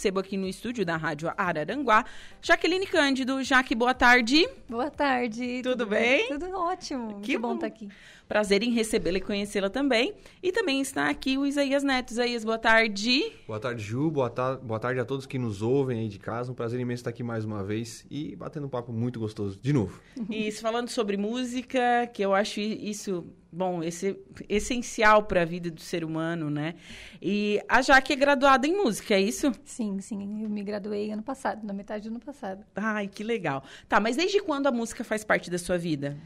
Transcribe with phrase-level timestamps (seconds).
[0.00, 2.06] recebo aqui no estúdio da Rádio Araranguá
[2.40, 3.44] Jaqueline Cândido.
[3.44, 4.48] Jaque, boa tarde.
[4.66, 5.60] Boa tarde.
[5.62, 6.26] Tudo, tudo bem?
[6.28, 7.20] Tudo ótimo.
[7.20, 7.86] Que bom estar tá aqui.
[8.26, 10.14] Prazer em recebê-la e conhecê-la também.
[10.42, 12.12] E também está aqui o Isaías Neto.
[12.12, 13.30] Isaías, boa tarde.
[13.46, 14.10] Boa tarde, Ju.
[14.10, 16.50] Boa, ta boa tarde a todos que nos ouvem aí de casa.
[16.50, 19.70] Um prazer imenso estar aqui mais uma vez e batendo um papo muito gostoso de
[19.70, 20.00] novo.
[20.30, 25.80] Isso, falando sobre música, que eu acho isso bom, esse, essencial para a vida do
[25.80, 26.74] ser humano, né?
[27.20, 29.52] E a Jaque é graduada em música, é isso?
[29.64, 30.42] Sim, sim.
[30.42, 32.64] Eu me graduei ano passado, na metade do ano passado.
[32.76, 33.64] Ai, que legal.
[33.88, 36.16] Tá, mas desde quando a música faz parte da sua vida?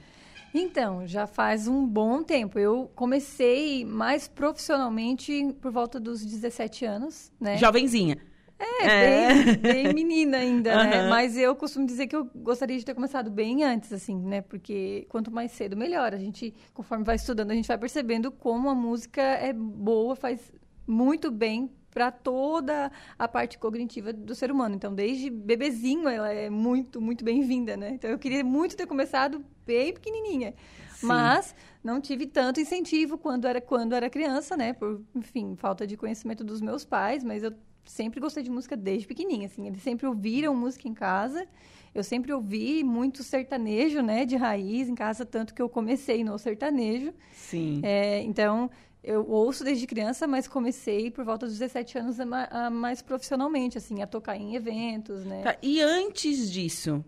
[0.52, 2.58] Então, já faz um bom tempo.
[2.58, 7.56] Eu comecei mais profissionalmente por volta dos 17 anos, né?
[7.58, 8.18] Jovenzinha.
[8.58, 9.44] É, é.
[9.44, 10.84] Bem, bem, menina ainda, uhum.
[10.84, 11.08] né?
[11.08, 14.40] Mas eu costumo dizer que eu gostaria de ter começado bem antes, assim, né?
[14.40, 16.14] Porque quanto mais cedo, melhor.
[16.14, 20.52] A gente, conforme vai estudando, a gente vai percebendo como a música é boa, faz
[20.86, 24.74] muito bem para toda a parte cognitiva do ser humano.
[24.74, 27.90] Então, desde bebezinho, ela é muito, muito bem-vinda, né?
[27.90, 30.54] Então, eu queria muito ter começado bem pequenininha.
[30.94, 31.06] Sim.
[31.06, 34.72] Mas não tive tanto incentivo quando era, quando era criança, né?
[34.72, 37.52] Por, enfim, falta de conhecimento dos meus pais, mas eu
[37.84, 39.66] sempre gostei de música desde pequenininha, assim.
[39.66, 41.46] Eles sempre ouviram música em casa.
[41.94, 46.36] Eu sempre ouvi muito sertanejo, né, de raiz em casa, tanto que eu comecei no
[46.38, 47.14] sertanejo.
[47.32, 47.80] Sim.
[47.84, 48.68] É, então,
[49.02, 53.78] eu ouço desde criança, mas comecei por volta dos 17 anos a, a mais profissionalmente,
[53.78, 55.42] assim, a tocar em eventos, né?
[55.42, 57.04] Tá, e antes disso,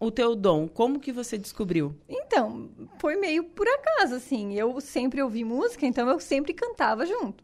[0.00, 1.94] o teu dom, como que você descobriu?
[2.08, 4.54] Então, foi meio por acaso, assim.
[4.54, 7.42] Eu sempre ouvi música, então eu sempre cantava junto.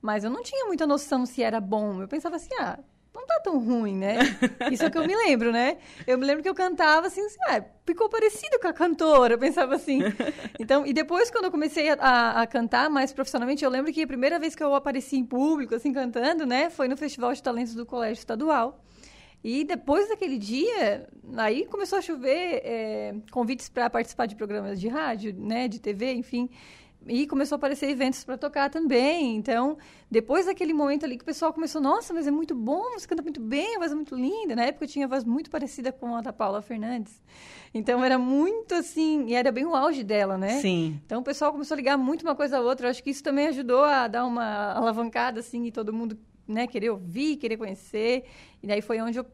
[0.00, 2.00] Mas eu não tinha muita noção se era bom.
[2.00, 2.78] Eu pensava assim, ah,
[3.18, 4.18] não tá tão ruim, né?
[4.70, 5.78] Isso é o que eu me lembro, né?
[6.06, 9.38] Eu me lembro que eu cantava assim, assim ah, ficou parecido com a cantora, eu
[9.38, 10.00] pensava assim.
[10.60, 14.06] Então, e depois quando eu comecei a, a, cantar mais profissionalmente, eu lembro que a
[14.06, 17.74] primeira vez que eu apareci em público, assim, cantando, né, foi no Festival de Talentos
[17.74, 18.82] do Colégio Estadual.
[19.42, 24.88] E depois daquele dia, aí começou a chover é, convites para participar de programas de
[24.88, 26.50] rádio, né, de TV, enfim.
[27.08, 29.34] E começou a aparecer eventos para tocar também.
[29.36, 29.78] Então,
[30.10, 33.22] depois daquele momento ali que o pessoal começou, nossa, mas é muito bom, você canta
[33.22, 34.54] muito bem, a voz é muito linda.
[34.54, 37.20] Na época eu tinha a voz muito parecida com a da Paula Fernandes.
[37.72, 40.60] Então era muito assim, e era bem o auge dela, né?
[40.60, 41.00] Sim.
[41.04, 42.86] Então o pessoal começou a ligar muito uma coisa a outra.
[42.86, 46.66] Eu acho que isso também ajudou a dar uma alavancada assim e todo mundo, né,
[46.66, 48.24] querer ouvir, querer conhecer.
[48.62, 49.26] E daí foi onde eu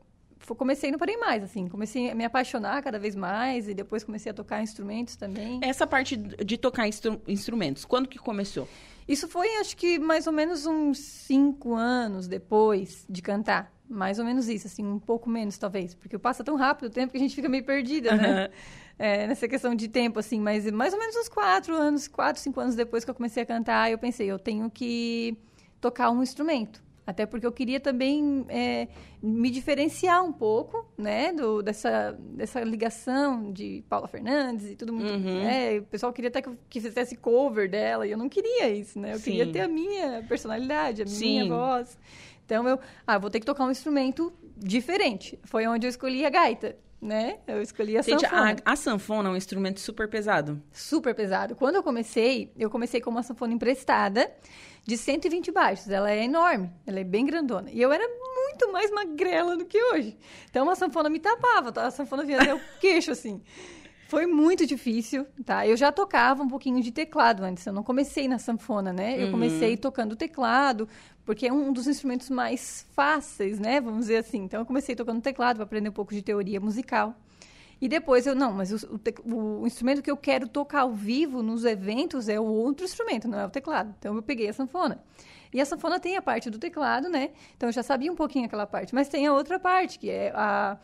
[0.56, 1.68] comecei não parei mais, assim.
[1.68, 5.60] Comecei a me apaixonar cada vez mais e depois comecei a tocar instrumentos também.
[5.62, 8.68] Essa parte de tocar instru instrumentos, quando que começou?
[9.06, 13.72] Isso foi, acho que, mais ou menos uns cinco anos depois de cantar.
[13.88, 15.94] Mais ou menos isso, assim, um pouco menos, talvez.
[15.94, 18.16] Porque passa tão rápido o tempo que a gente fica meio perdida, uhum.
[18.16, 18.50] né?
[18.98, 20.40] É, nessa questão de tempo, assim.
[20.40, 23.46] Mas mais ou menos uns quatro anos, quatro, cinco anos depois que eu comecei a
[23.46, 25.36] cantar, eu pensei, eu tenho que
[25.80, 26.83] tocar um instrumento.
[27.06, 28.88] Até porque eu queria também é,
[29.22, 35.12] me diferenciar um pouco, né, do, dessa, dessa ligação de Paula Fernandes e tudo muito.
[35.12, 35.42] Uhum.
[35.42, 38.98] Né, o pessoal queria até que, que fizesse cover dela, e eu não queria isso,
[38.98, 39.12] né?
[39.12, 39.32] Eu Sim.
[39.32, 41.42] queria ter a minha personalidade, a Sim.
[41.42, 41.98] minha voz.
[42.46, 45.38] Então eu, ah, vou ter que tocar um instrumento diferente.
[45.44, 47.38] Foi onde eu escolhi a gaita né?
[47.46, 48.56] Eu escolhi a Gente, sanfona.
[48.64, 50.60] A, a, sanfona é um instrumento super pesado.
[50.72, 51.54] Super pesado.
[51.54, 54.32] Quando eu comecei, eu comecei com uma sanfona emprestada
[54.84, 55.88] de 120 baixos.
[55.90, 57.70] Ela é enorme, ela é bem grandona.
[57.70, 60.16] E eu era muito mais magrela do que hoje.
[60.48, 61.86] Então a sanfona me tapava, tá?
[61.86, 63.42] a sanfona vinha até o queixo, assim.
[64.08, 65.66] Foi muito difícil, tá?
[65.66, 69.20] Eu já tocava um pouquinho de teclado antes, eu não comecei na sanfona, né?
[69.20, 69.32] Eu uhum.
[69.32, 70.88] comecei tocando teclado,
[71.24, 73.80] porque é um dos instrumentos mais fáceis, né?
[73.80, 74.38] Vamos dizer assim.
[74.38, 77.14] Então, eu comecei tocando teclado para aprender um pouco de teoria musical.
[77.80, 81.42] E depois eu, não, mas o, o, o, instrumento que eu quero tocar ao vivo
[81.42, 83.94] nos eventos é o outro instrumento, não é o teclado.
[83.98, 85.02] Então, eu peguei a sanfona.
[85.52, 87.30] E a sanfona tem a parte do teclado, né?
[87.56, 88.94] Então, eu já sabia um pouquinho aquela parte.
[88.94, 90.78] Mas tem a outra parte, que é a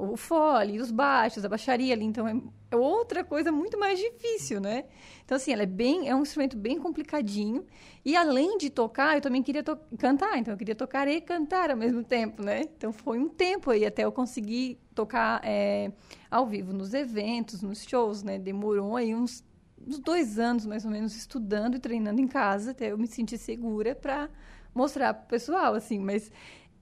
[0.00, 2.34] o fole, os baixos, a baixaria ali, então é,
[2.70, 4.84] é outra coisa muito mais difícil, né?
[5.24, 7.66] Então assim, ela é bem, é um instrumento bem complicadinho
[8.04, 9.62] e além de tocar, eu também queria
[9.98, 12.62] cantar, então eu queria tocar e cantar ao mesmo tempo, né?
[12.62, 15.92] Então foi um tempo aí até eu conseguir tocar é,
[16.30, 18.38] ao vivo nos eventos, nos shows, né?
[18.38, 19.44] Demorou aí uns,
[19.86, 23.38] uns dois anos mais ou menos estudando e treinando em casa até eu me sentir
[23.38, 24.30] segura para
[24.74, 26.30] mostrar pro pessoal, assim, mas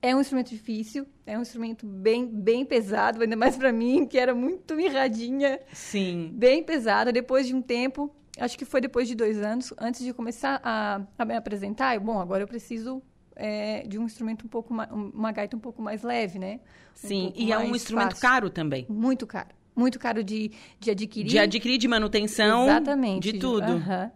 [0.01, 4.17] é um instrumento difícil, é um instrumento bem, bem pesado, ainda mais para mim, que
[4.17, 5.59] era muito mirradinha.
[5.73, 6.31] Sim.
[6.33, 7.11] Bem pesada.
[7.11, 11.01] Depois de um tempo, acho que foi depois de dois anos, antes de começar a,
[11.17, 13.01] a me apresentar, eu, bom, agora eu preciso
[13.35, 16.59] é, de um instrumento um pouco mais, uma gaita um pouco mais leve, né?
[16.93, 18.21] Sim, um e é um instrumento fácil.
[18.21, 18.85] caro também.
[18.89, 19.58] Muito caro.
[19.75, 21.29] Muito caro de, de adquirir.
[21.29, 22.63] De adquirir, de manutenção.
[22.63, 23.31] Exatamente.
[23.31, 23.65] De tudo.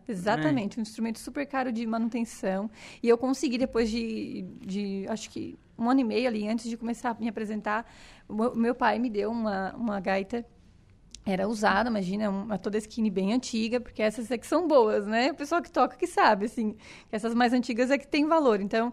[0.08, 0.80] Exatamente.
[0.80, 2.70] Um instrumento super caro de manutenção.
[3.02, 6.78] E eu consegui, depois de, de acho que um ano e meio ali, antes de
[6.78, 7.90] começar a me apresentar,
[8.28, 10.46] o meu- pai me deu uma, uma gaita.
[11.26, 15.32] Era usada, imagina, uma toda skinny bem antiga, porque essas é que são boas, né?
[15.32, 16.76] O pessoal que toca que sabe, assim.
[17.10, 18.60] Essas mais antigas é que tem valor.
[18.60, 18.92] Então,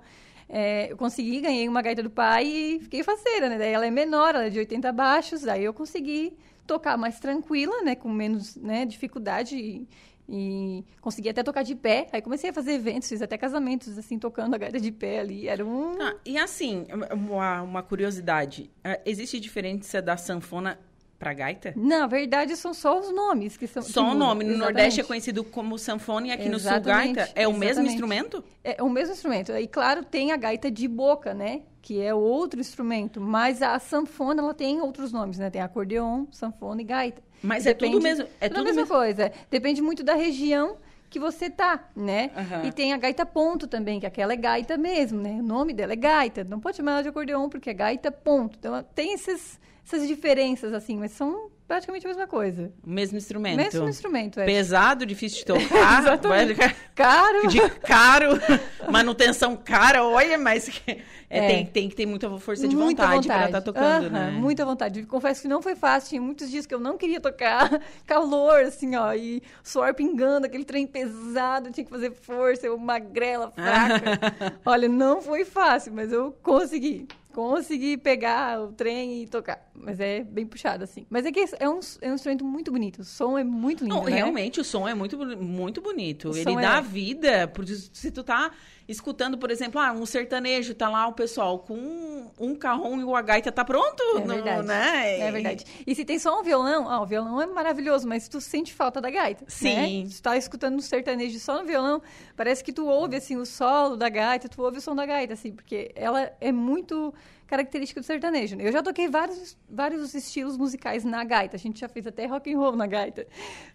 [0.48, 3.58] é, eu consegui, ganhei uma gaita do pai e fiquei faceira, né?
[3.58, 6.36] Daí ela é menor, ela é de 80 baixos, aí eu consegui
[6.70, 7.96] tocar mais tranquila, né?
[7.96, 9.88] Com menos né, dificuldade e,
[10.28, 12.06] e consegui até tocar de pé.
[12.12, 15.48] Aí comecei a fazer eventos, fiz até casamentos, assim, tocando a gaita de pé ali.
[15.48, 15.96] Era um...
[15.96, 18.70] Tá, e assim, uma, uma curiosidade.
[18.84, 20.78] eh, Existe diferença da sanfona
[21.20, 21.72] pra gaita?
[21.76, 23.82] Na verdade, são só os nomes que são.
[23.82, 24.42] Só o nome.
[24.42, 25.06] No mudam, Nordeste é exatamente.
[25.06, 27.32] conhecido como sanfona e aqui no Sul Exatamente, gaita.
[27.36, 27.92] É o mesmo exatamente.
[27.92, 28.44] instrumento?
[28.64, 29.52] É o mesmo instrumento.
[29.52, 31.60] E claro, tem a gaita de boca, né?
[31.82, 33.20] Que é outro instrumento.
[33.20, 35.50] Mas a sanfona, ela tem outros nomes, né?
[35.50, 37.22] Tem acordeon, sanfona e gaita.
[37.42, 39.30] Mas é tudo mesmo- é tudo tudo a mesma mesmo- coisa.
[39.50, 40.76] Depende muito da região
[41.10, 42.30] que você tá, né?
[42.36, 42.64] Aham.
[42.66, 45.32] E tem a gaita ponto também, que aquela é gaita mesmo, né?
[45.32, 46.44] O nome dela é gaita.
[46.44, 48.56] Não pode chamar ela de acordeon, porque é gaita ponto.
[48.58, 52.72] Então, tem esses, essas diferenças, assim, mas são praticamente a mesma coisa.
[52.84, 53.56] O mesmo instrumento.
[53.56, 54.44] Mesmo instrumento, é.
[54.44, 56.00] Pesado, difícil de tocar.
[56.02, 56.54] Exatamente.
[56.54, 57.46] vai- Caro.
[57.46, 58.30] De caro,
[58.90, 60.98] manutenção cara, olha, mas é,
[61.30, 61.46] É.
[61.46, 64.30] Tem, tem que ter muita força de Muita vontade, para estar tocando, Aham, né?
[64.32, 65.04] Muita vontade.
[65.04, 66.08] Confesso que não foi fácil.
[66.08, 67.80] Tinha muitos dias que eu não queria tocar.
[68.04, 69.14] Calor, assim, ó.
[69.14, 71.70] E suor pingando, aquele trem pesado.
[71.70, 72.66] Tinha que fazer força.
[72.66, 74.56] Eu magrela, fraca.
[74.66, 77.06] Olha, não foi fácil, mas eu consegui.
[77.32, 79.70] Consegui pegar o trem e tocar.
[79.74, 81.06] Mas é bem puxado, assim.
[81.08, 83.00] Mas é que é um, é um instrumento muito bonito.
[83.00, 84.12] O som é muito lindo, Não, né?
[84.16, 86.30] realmente o som é muito, muito bonito.
[86.30, 87.48] O Ele dá é- vida.
[87.48, 88.50] por Se tu tá
[88.90, 93.04] escutando, por exemplo, ah, um sertanejo, tá lá o pessoal com um, um carrão e
[93.04, 94.02] o gaita tá pronto.
[94.18, 94.66] É verdade.
[94.66, 95.20] né?
[95.20, 95.64] É verdade.
[95.86, 99.00] E se tem só um violão, ó, o violão é maravilhoso, mas tu sente falta
[99.00, 99.44] da gaita.
[99.46, 100.04] Sim.
[100.04, 100.10] Né?
[100.10, 102.02] Tu tá escutando um sertanejo só no violão,
[102.36, 105.34] parece que tu ouve, assim, o solo da gaita, tu ouve o som da gaita,
[105.34, 107.14] assim, porque ela é muito
[107.50, 108.54] característica do sertanejo.
[108.54, 108.68] né?
[108.68, 111.56] Eu já toquei vários, vários estilos musicais na gaita.
[111.56, 113.26] A gente já fez até rock and roll na gaita.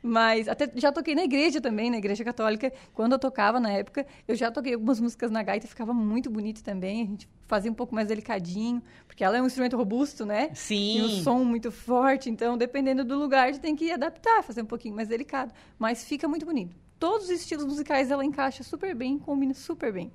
[0.01, 2.71] Mas até já toquei na igreja também, na igreja católica.
[2.93, 6.63] Quando eu tocava na época, eu já toquei algumas músicas na gaita, ficava muito bonito
[6.63, 7.03] também.
[7.03, 10.49] A gente fazia um pouco mais delicadinho, porque ela é um instrumento robusto, né?
[10.53, 10.97] Sim.
[10.97, 14.65] E o som muito forte, então dependendo do lugar, você tem que adaptar, fazer um
[14.65, 15.53] pouquinho mais delicado.
[15.77, 16.75] Mas fica muito bonito.
[16.99, 20.11] Todos os estilos musicais ela encaixa super bem, combina super bem.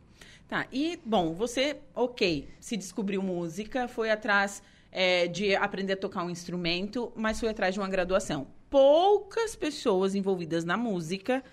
[0.48, 4.60] Tá, e, bom, você, ok, se descobriu música, foi atrás
[4.90, 8.48] é, de aprender a tocar um instrumento, mas foi atrás de uma graduação.
[8.68, 11.44] Poucas pessoas envolvidas na música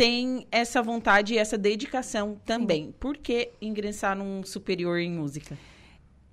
[0.00, 2.90] têm essa vontade e essa dedicação também.
[2.98, 5.58] Por que ingressar num superior em música?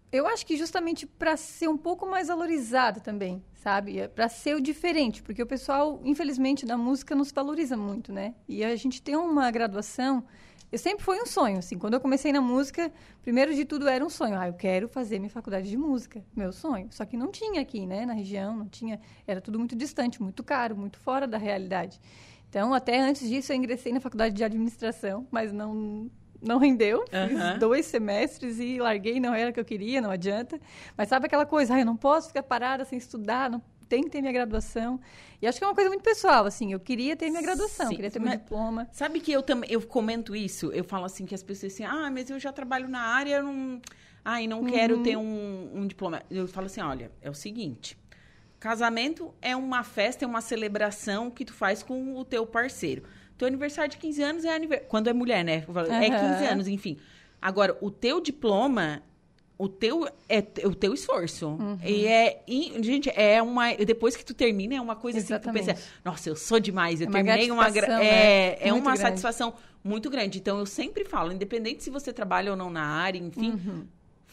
[0.09, 4.07] Eu acho que justamente para ser um pouco mais valorizado também, sabe?
[4.07, 8.35] Para ser o diferente, porque o pessoal, infelizmente, da música não se valoriza muito, né?
[8.47, 10.23] E a gente tem uma graduação.
[10.71, 11.77] Eu sempre foi um sonho, assim.
[11.77, 12.89] Quando eu comecei na música,
[13.21, 14.39] primeiro de tudo era um sonho.
[14.39, 16.87] Ah, eu quero fazer minha faculdade de música, meu sonho.
[16.89, 18.05] Só que não tinha aqui, né?
[18.05, 18.97] Na região, não tinha.
[19.27, 21.99] Era tudo muito distante, muito caro, muito fora da realidade.
[22.49, 26.09] Então, até antes disso, eu ingressei na faculdade de administração, mas não
[26.41, 27.03] não rendeu.
[27.07, 30.59] Fiz dois semestres e larguei, não era o que eu queria, não adianta.
[30.95, 34.09] Mas sabe aquela coisa, ah, eu não posso ficar parada sem estudar, não tem que
[34.09, 34.99] ter minha graduação.
[35.41, 37.95] E acho que é uma coisa muito pessoal, assim, eu queria ter minha graduação, Sim,
[37.95, 38.87] queria ter meu diploma.
[38.91, 42.09] Sabe que eu também eu comento isso, eu falo assim que as pessoas assim, ah,
[42.11, 43.81] mas eu já trabalho na área, eu não,
[44.23, 46.21] ai, não quero ter um, um diploma.
[46.29, 47.97] Eu falo assim, olha, é o seguinte,
[48.59, 53.03] casamento é uma festa, é uma celebração que tu faz com o teu parceiro.
[53.37, 55.57] Teu aniversário de 15 anos é aniversário, quando é mulher, né?
[56.01, 56.51] É 15 Aham.
[56.53, 56.97] anos, enfim.
[57.41, 59.01] Agora, o teu diploma
[59.59, 61.47] o teu é o teu esforço.
[61.47, 61.79] Uhum.
[61.83, 65.39] E é, e, gente, é uma depois que tu termina é uma coisa assim que
[65.39, 65.91] tu pensa, Exatamente.
[66.05, 68.57] nossa, eu sou demais, eu É terminei uma gra- é, né?
[68.59, 68.99] é Muito uma grande.
[68.99, 70.37] satisfação muito grande.
[70.37, 73.87] Então eu sempre falo, independente se você trabalha ou não na área, enfim,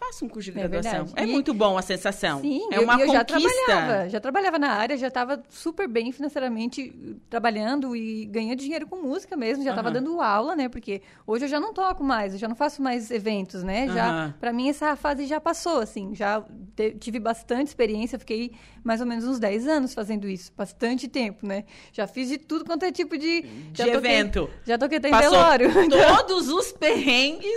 [0.06, 1.06] faça um curso de É graduação.
[1.16, 2.40] É, E- muito bom a sensação.
[2.40, 3.50] Sim, é eu, uma eu já conquista.
[3.64, 6.92] trabalhava, já trabalhava na área, já estava super bem financeiramente
[7.30, 9.94] trabalhando e ganhando dinheiro com música mesmo, já estava Aham.
[9.94, 10.68] dando aula, né?
[10.68, 13.88] Porque hoje eu já não toco mais, eu já não faço mais eventos, né?
[13.88, 14.34] Já, Aham.
[14.40, 16.42] para mim essa fase já passou, assim, já
[16.76, 21.46] te- tive bastante experiência, fiquei mais ou menos uns 10 anos fazendo isso, bastante tempo,
[21.46, 21.64] né?
[21.92, 24.50] Já fiz de tudo quanto é tipo de De já toquei- evento.
[24.64, 25.70] Já toquei até em velório.
[25.88, 27.50] todos os perrengues.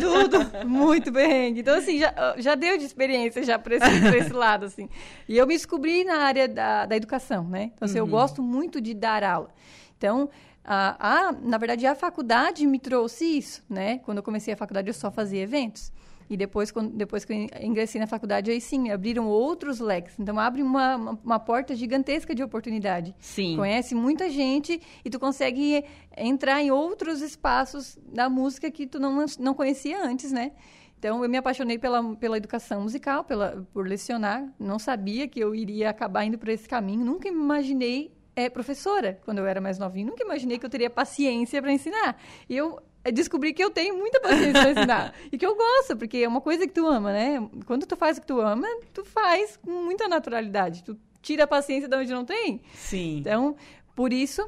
[0.00, 1.60] Tudo, muito perrengue.
[1.60, 4.88] Então, assim, já, já deu de experiência já para esse, esse lado, assim.
[5.28, 7.72] E eu me descobri na área da, da educação, né?
[7.74, 9.50] Então, assim, eu gosto muito de dar aula.
[9.96, 10.30] Então,
[10.64, 13.98] a, a, na verdade, a faculdade me trouxe isso, né?
[13.98, 15.92] Quando eu comecei a faculdade, eu só fazia eventos.
[16.30, 20.14] E depois, quando, depois que eu ingressei na faculdade, aí sim, abriram outros leques.
[20.16, 23.12] Então, abre uma, uma, uma porta gigantesca de oportunidade.
[23.18, 23.56] Sim.
[23.56, 25.84] Conhece muita gente e tu consegue
[26.16, 30.52] entrar em outros espaços da música que tu não, não conhecia antes, né?
[31.00, 34.46] Então, eu me apaixonei pela, pela educação musical, pela, por lecionar.
[34.58, 37.02] Não sabia que eu iria acabar indo por esse caminho.
[37.02, 40.04] Nunca me imaginei é, professora quando eu era mais novinha.
[40.04, 42.20] Nunca imaginei que eu teria paciência para ensinar.
[42.46, 42.78] E eu
[43.14, 45.14] descobri que eu tenho muita paciência para ensinar.
[45.32, 47.48] e que eu gosto, porque é uma coisa que tu ama, né?
[47.64, 50.84] Quando tu faz o que tu ama, tu faz com muita naturalidade.
[50.84, 52.60] Tu tira a paciência de onde não tem.
[52.74, 53.16] Sim.
[53.20, 53.56] Então,
[53.96, 54.46] por isso,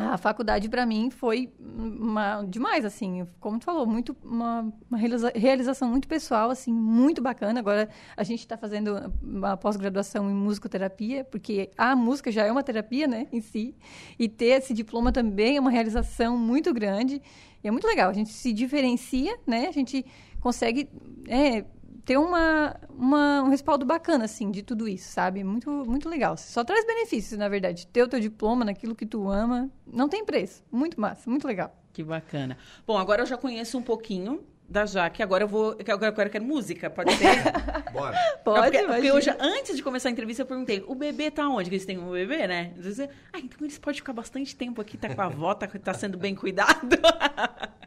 [0.00, 5.32] a faculdade para mim foi uma, demais, assim, como tu falou, muito uma, uma realiza,
[5.34, 7.60] realização muito pessoal, assim, muito bacana.
[7.60, 12.62] Agora a gente está fazendo uma pós-graduação em musicoterapia, porque a música já é uma
[12.62, 13.74] terapia, né, em si,
[14.18, 17.20] e ter esse diploma também é uma realização muito grande.
[17.62, 19.66] E é muito legal, a gente se diferencia, né?
[19.68, 20.04] A gente
[20.40, 20.88] consegue
[21.28, 21.64] é,
[22.04, 25.42] ter uma, uma, um respaldo bacana, assim, de tudo isso, sabe?
[25.44, 26.36] Muito, muito legal.
[26.36, 27.86] Só traz benefícios, na verdade.
[27.86, 30.62] Ter o teu diploma naquilo que tu ama, não tem preço.
[30.70, 31.74] Muito massa, muito legal.
[31.92, 32.56] Que bacana.
[32.86, 35.76] Bom, agora eu já conheço um pouquinho da Jaque, agora eu vou.
[35.88, 37.42] Agora, eu quero música, pode ser?
[37.92, 38.16] Bora.
[38.44, 39.08] Pode, porque, porque imagina.
[39.08, 41.68] eu já, antes de começar a entrevista, eu perguntei: o bebê tá onde?
[41.68, 42.72] Que eles têm um bebê, né?
[43.32, 46.16] Ah, então eles podem ficar bastante tempo aqui, tá com a avó, tá, tá sendo
[46.16, 46.96] bem cuidado.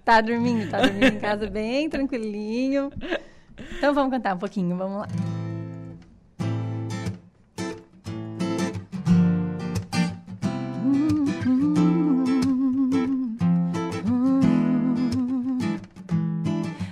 [0.03, 2.91] Tá dormindo, tá dormindo em casa bem tranquilinho.
[3.77, 5.07] Então vamos cantar um pouquinho, vamos lá.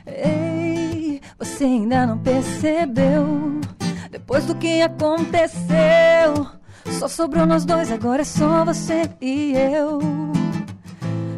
[0.06, 3.62] Ei, você ainda não percebeu?
[4.12, 6.48] Depois do que aconteceu,
[7.00, 10.00] só sobrou nós dois, agora é só você e eu.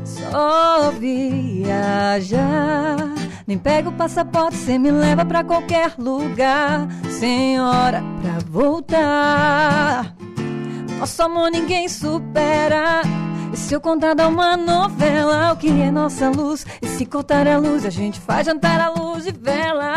[0.03, 2.33] Só viajar.
[3.45, 6.87] Nem pega o passaporte, cê me leva pra qualquer lugar.
[7.09, 10.15] Sem hora pra voltar.
[10.97, 13.01] Nosso amor ninguém supera.
[13.51, 16.65] E se eu contar dar uma novela, o que é nossa luz?
[16.81, 19.93] E se cortar a luz, a gente faz jantar à luz de velas.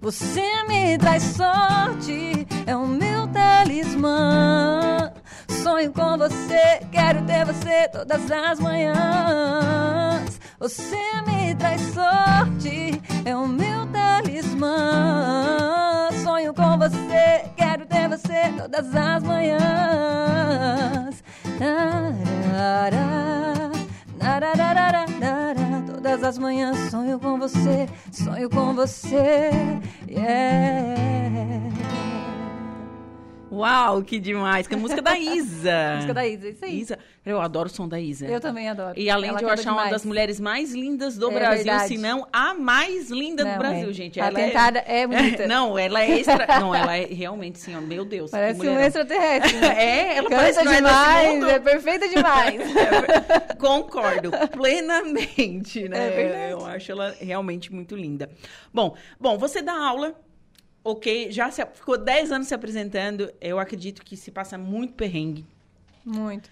[0.00, 5.12] Você me traz sorte, é o meu talismã.
[5.62, 10.40] Sonho com você, quero ter você todas as manhãs.
[10.58, 14.78] Você me traz sorte, é o meu talismã.
[16.22, 19.60] Sonho com você, quero ter você todas as manhãs.
[25.86, 29.50] Todas as manhãs sonho com você, sonho com você.
[30.08, 30.90] Yeah.
[33.50, 34.66] Uau, que demais!
[34.66, 35.94] Que é a música da Isa.
[35.96, 36.80] Música da Isa, isso aí.
[36.80, 36.98] Isa.
[37.26, 38.26] Eu adoro o som da Isa.
[38.26, 38.98] Eu também adoro.
[38.98, 39.90] E além Ela de eu achar uma demais.
[39.90, 41.88] das mulheres mais lindas do É Brasil, verdade.
[41.88, 43.92] se não a mais linda do Não, Brasil, é.
[43.92, 44.20] gente.
[44.20, 45.00] A Ela tentada é...
[45.00, 45.46] é bonita.
[45.48, 46.46] Não, ela é extra.
[46.60, 48.30] não, ela é realmente, sim, ó, meu Deus.
[48.30, 49.56] Parece um extraterrestre.
[49.58, 49.70] né?
[49.80, 52.60] É, ela Canta parece é demais, é perfeita demais.
[53.58, 56.06] Concordo plenamente, né?
[56.06, 56.52] É verdade.
[56.52, 58.30] Eu acho ela realmente muito linda.
[58.72, 60.14] Bom, bom, você dá aula,
[60.84, 61.30] ok?
[61.30, 63.32] Já se- ficou 10 anos se apresentando.
[63.40, 65.46] Eu acredito que se passa muito perrengue.
[66.04, 66.48] Muito.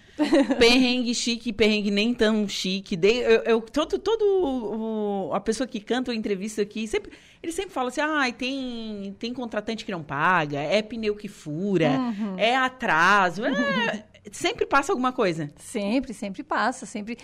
[0.59, 2.97] perrengue chique, perrengue nem tão chique.
[2.97, 7.13] Dei- eu, eu- todo, todo o- a pessoa que canta ou entrevista aqui, sempre,
[7.43, 11.91] ele sempre fala assim: ah, tem, tem contratante que não paga, é pneu que fura,
[11.91, 12.39] Uhum.
[12.39, 13.45] é atraso.
[13.45, 15.51] é- sempre passa alguma coisa.
[15.57, 17.17] Sempre, sempre passa, sempre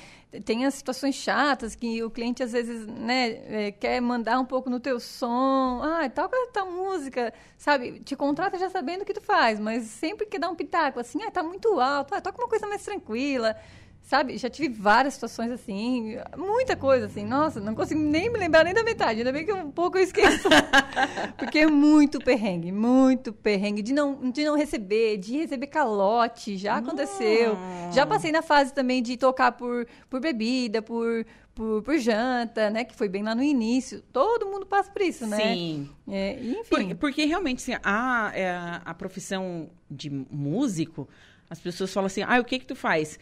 [0.45, 4.69] tem as situações chatas que o cliente às vezes, né, é, quer mandar um pouco
[4.71, 8.01] no teu som, ah, toca tua música, sabe?
[8.01, 11.23] Te contrata já sabendo o que tu faz, mas sempre que dá um pitaco assim,
[11.23, 13.57] ah, tá muito alto, toca uma coisa mais tranquila.
[14.03, 17.25] Sabe, já tive várias situações assim, muita coisa assim.
[17.25, 19.21] Nossa, não consigo nem me lembrar nem da metade.
[19.21, 20.47] Ainda bem que um pouco eu esqueço.
[21.39, 26.77] Porque é muito perrengue, muito perrengue de não, de não receber, de receber calote, já
[26.77, 27.57] aconteceu.
[27.93, 32.85] Já passei na fase também de tocar por, por bebida, por, por, por janta, né?
[32.85, 34.03] Que foi bem lá no início.
[34.13, 35.39] Todo mundo passa por isso, né?
[35.39, 35.89] Sim.
[36.07, 36.35] É,
[36.69, 36.95] Por- enfim.
[36.95, 38.55] porque realmente, assim, a, é,
[38.85, 41.09] a profissão de músico,
[41.55, 43.17] as pessoas falam assim, ah, o que que tu faz?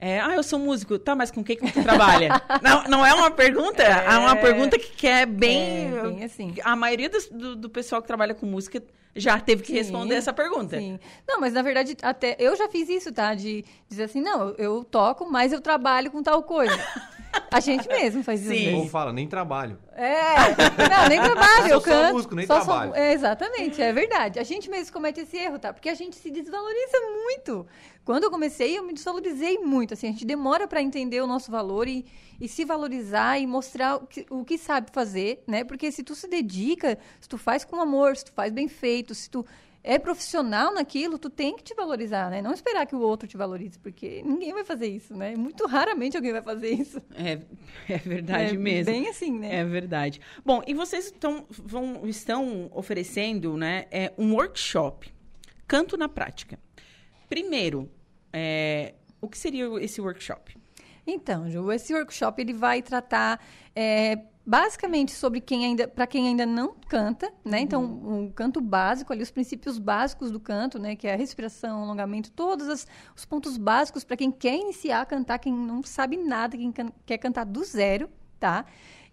[0.00, 0.98] É, ah, eu sou músico.
[0.98, 2.30] Tá, mas com o que que tu trabalha?
[2.62, 3.82] não, não é uma pergunta?
[3.82, 5.94] É, uma pergunta que quer bem...
[5.94, 6.54] É, bem assim.
[6.62, 8.82] A maioria dos- do, do pessoal que trabalha com música
[9.14, 10.78] já teve que Sim, responder essa pergunta.
[10.78, 10.98] Sim.
[11.28, 13.34] Não, mas na verdade, até eu já fiz isso, tá?
[13.34, 16.76] De dizer assim, não, eu toco, mas eu trabalho com tal coisa.
[17.50, 18.50] A gente mesmo faz isso.
[18.50, 18.56] Sim.
[18.64, 18.74] vezes.
[18.80, 19.78] Ou fala, nem trabalho.
[19.96, 20.34] É,
[20.88, 22.14] não, nem trabalho, eu Sou só canto.
[22.14, 22.94] músico, nem só sou- trabalho.
[22.94, 24.38] é, exatamente, é verdade.
[24.40, 25.72] A gente mesmo comete esse erro, tá?
[25.72, 27.66] Porque a gente se desvaloriza muito.
[28.04, 29.94] Quando eu comecei, eu me desvalorizei muito.
[29.94, 32.04] Assim, a gente demora para entender o nosso valor e,
[32.40, 35.62] e se valorizar e mostrar o que, o que sabe fazer, né?
[35.64, 39.14] Porque se tu se dedica, se tu faz com amor, se tu faz bem feito,
[39.14, 39.46] se tu
[39.86, 42.40] é profissional naquilo, tu tem que te valorizar, né?
[42.40, 45.36] Não esperar que o outro te valorize, porque ninguém vai fazer isso, né?
[45.36, 47.02] Muito raramente alguém vai fazer isso.
[47.14, 47.38] É,
[47.86, 48.90] é verdade é mesmo.
[48.90, 49.56] Bem assim, né?
[49.56, 50.22] É verdade.
[50.42, 55.12] Bom, e vocês estão, vão, estão oferecendo né, é, um workshop,
[55.68, 56.58] Canto na Prática.
[57.28, 57.90] Primeiro,
[58.32, 60.56] é, o que seria esse workshop?
[61.06, 63.38] Então, Ju, esse workshop ele vai tratar
[63.76, 67.60] é, basicamente sobre quem ainda, para quem ainda não canta, né?
[67.60, 70.94] Então, um canto básico ali, os princípios básicos do canto, né?
[70.94, 72.86] Que é a respiração, alongamento, todos as-
[73.16, 76.92] os pontos básicos para quem quer iniciar a cantar, quem não sabe nada, quem can-
[77.06, 78.66] quer cantar do zero, tá?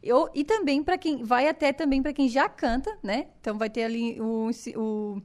[0.03, 3.27] Eu, e também para quem vai até também para quem já canta, né?
[3.39, 5.21] Então vai ter ali o, o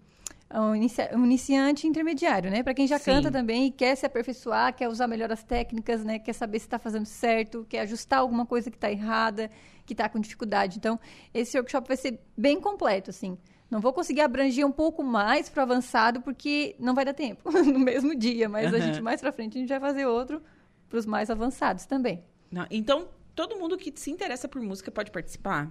[0.52, 2.62] um inicia- um iniciante intermediário, né?
[2.62, 3.06] Para quem já Sim.
[3.06, 6.18] canta também e quer se aperfeiçoar, quer usar melhor as técnicas, né?
[6.18, 9.50] Quer saber se está fazendo certo, quer ajustar alguma coisa que está errada,
[9.84, 10.78] que está com dificuldade.
[10.78, 10.98] Então,
[11.34, 13.36] esse workshop vai ser bem completo, assim.
[13.68, 17.78] Não vou conseguir abranger um pouco mais para avançado, porque não vai dar tempo no
[17.80, 18.48] mesmo dia.
[18.48, 18.86] Mas a Aham.
[18.86, 20.40] gente, mais para frente, a gente vai fazer outro
[20.88, 22.22] para os mais avançados também.
[22.50, 25.68] Não, Então, todo mundo que se interessa por música pode participar?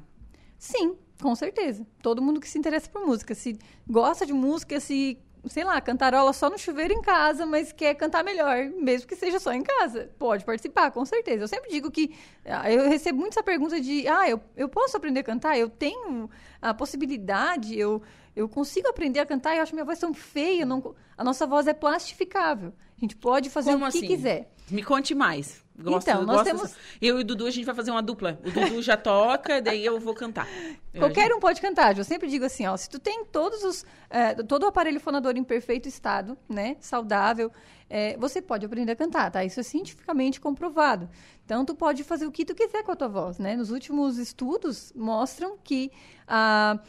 [0.57, 1.85] Sim, com certeza.
[2.01, 3.57] Todo mundo que se interessa por música, se
[3.87, 5.17] gosta de música, se,
[5.47, 9.39] sei lá, cantarola só no chuveiro em casa, mas quer cantar melhor, mesmo que seja
[9.39, 11.43] só em casa, pode participar, com certeza.
[11.43, 14.97] Eu sempre digo que ah, eu recebo muito essa pergunta de, ah, eu, eu posso
[14.97, 15.57] aprender a cantar?
[15.57, 16.29] Eu tenho
[16.61, 18.01] a possibilidade, eu,
[18.35, 21.65] eu consigo aprender a cantar, eu acho minha voz tão feia, não a nossa voz
[21.67, 22.73] é plastificável.
[22.97, 24.07] A gente pode fazer Como o que assim?
[24.07, 24.51] quiser.
[24.71, 25.63] Me conte mais.
[25.77, 28.01] Gosto, Então, nós gosto temos- dessa- Eu e o Dudu, a gente vai fazer uma
[28.01, 28.39] dupla.
[28.45, 30.47] O Dudu já toca, daí eu vou cantar.
[30.93, 31.97] Eu- Qualquer um pode cantar.
[31.97, 35.35] Eu sempre digo assim, ó, se tu tem todos os, é, todo o aparelho fonador
[35.35, 37.51] em perfeito estado, né, saudável,
[37.89, 39.43] é, você pode aprender a cantar, tá?
[39.43, 41.09] Isso é cientificamente comprovado.
[41.43, 43.55] Então, tu pode fazer o que tu quiser com a tua voz, né?
[43.57, 45.91] Nos últimos estudos mostram que
[46.27, 46.79] ah,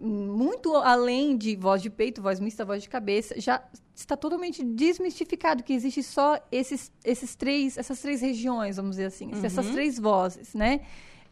[0.00, 3.62] muito além de voz de peito, voz mista, voz de cabeça, já
[3.94, 9.30] está totalmente desmistificado que existe só esses, esses três, essas três regiões, vamos dizer assim,
[9.42, 10.80] essas três vozes, né?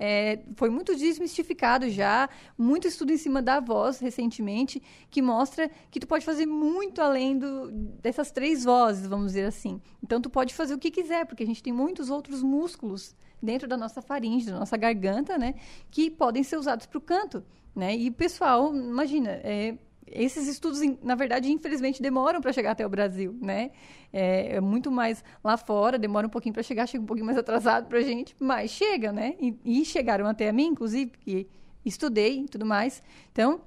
[0.02, 2.26] É, foi muito desmistificado já,
[2.56, 7.38] muito estudo em cima da voz recentemente, que mostra que tu pode fazer muito além
[7.38, 7.70] do,
[8.00, 9.78] dessas três vozes, vamos dizer assim.
[10.02, 13.68] Então, tu pode fazer o que quiser, porque a gente tem muitos outros músculos dentro
[13.68, 15.54] da nossa faringe, da nossa garganta, né,
[15.90, 17.44] que podem ser usados para o canto,
[17.74, 17.94] né?
[17.96, 23.36] E pessoal, imagina, é, esses estudos, na verdade, infelizmente, demoram para chegar até o Brasil,
[23.40, 23.70] né?
[24.12, 27.38] É, é muito mais lá fora, demora um pouquinho para chegar, chega um pouquinho mais
[27.38, 29.34] atrasado para a gente, mas chega, né?
[29.40, 31.46] E, e chegaram até a mim, inclusive, que
[31.84, 33.02] estudei e tudo mais.
[33.32, 33.60] Então,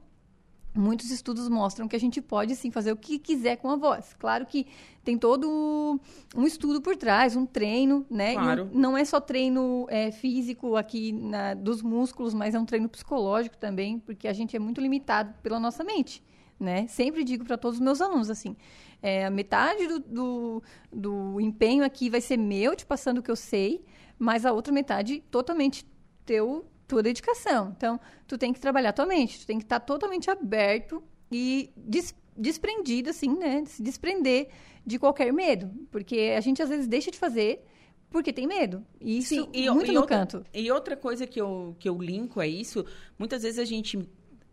[0.76, 4.16] muitos estudos mostram que a gente pode sim fazer o que quiser com a voz.
[4.18, 4.66] Claro que
[5.04, 6.00] tem todo
[6.36, 8.34] um estudo por trás, um treino, né?
[8.34, 8.70] Claro.
[8.74, 13.58] não é só treino é, físico aqui na- dos músculos, mas é um treino psicológico
[13.58, 16.24] também, porque a gente é muito limitado pela nossa mente,
[16.60, 16.88] né?
[16.88, 18.56] Sempre digo para todos os meus alunos assim,
[19.02, 23.30] é, a metade do, do, do empenho aqui vai ser meu, te passando o que
[23.30, 23.84] eu sei,
[24.18, 25.86] mas a outra metade totalmente
[26.26, 27.74] teu tua dedicação.
[27.76, 32.16] Então, tu tem que trabalhar tua mente, tu tem que estar totalmente aberto e des-
[32.38, 33.64] desprendido, assim, né?
[33.66, 34.50] Se desprender
[34.86, 35.72] de qualquer medo.
[35.92, 37.64] Porque a gente, às vezes, deixa de fazer
[38.10, 38.86] porque tem medo.
[39.02, 40.46] E isso Sim, e, muito e no outra, canto.
[40.54, 42.86] E outra coisa que eu, que eu linko a isso,
[43.18, 44.08] muitas vezes a gente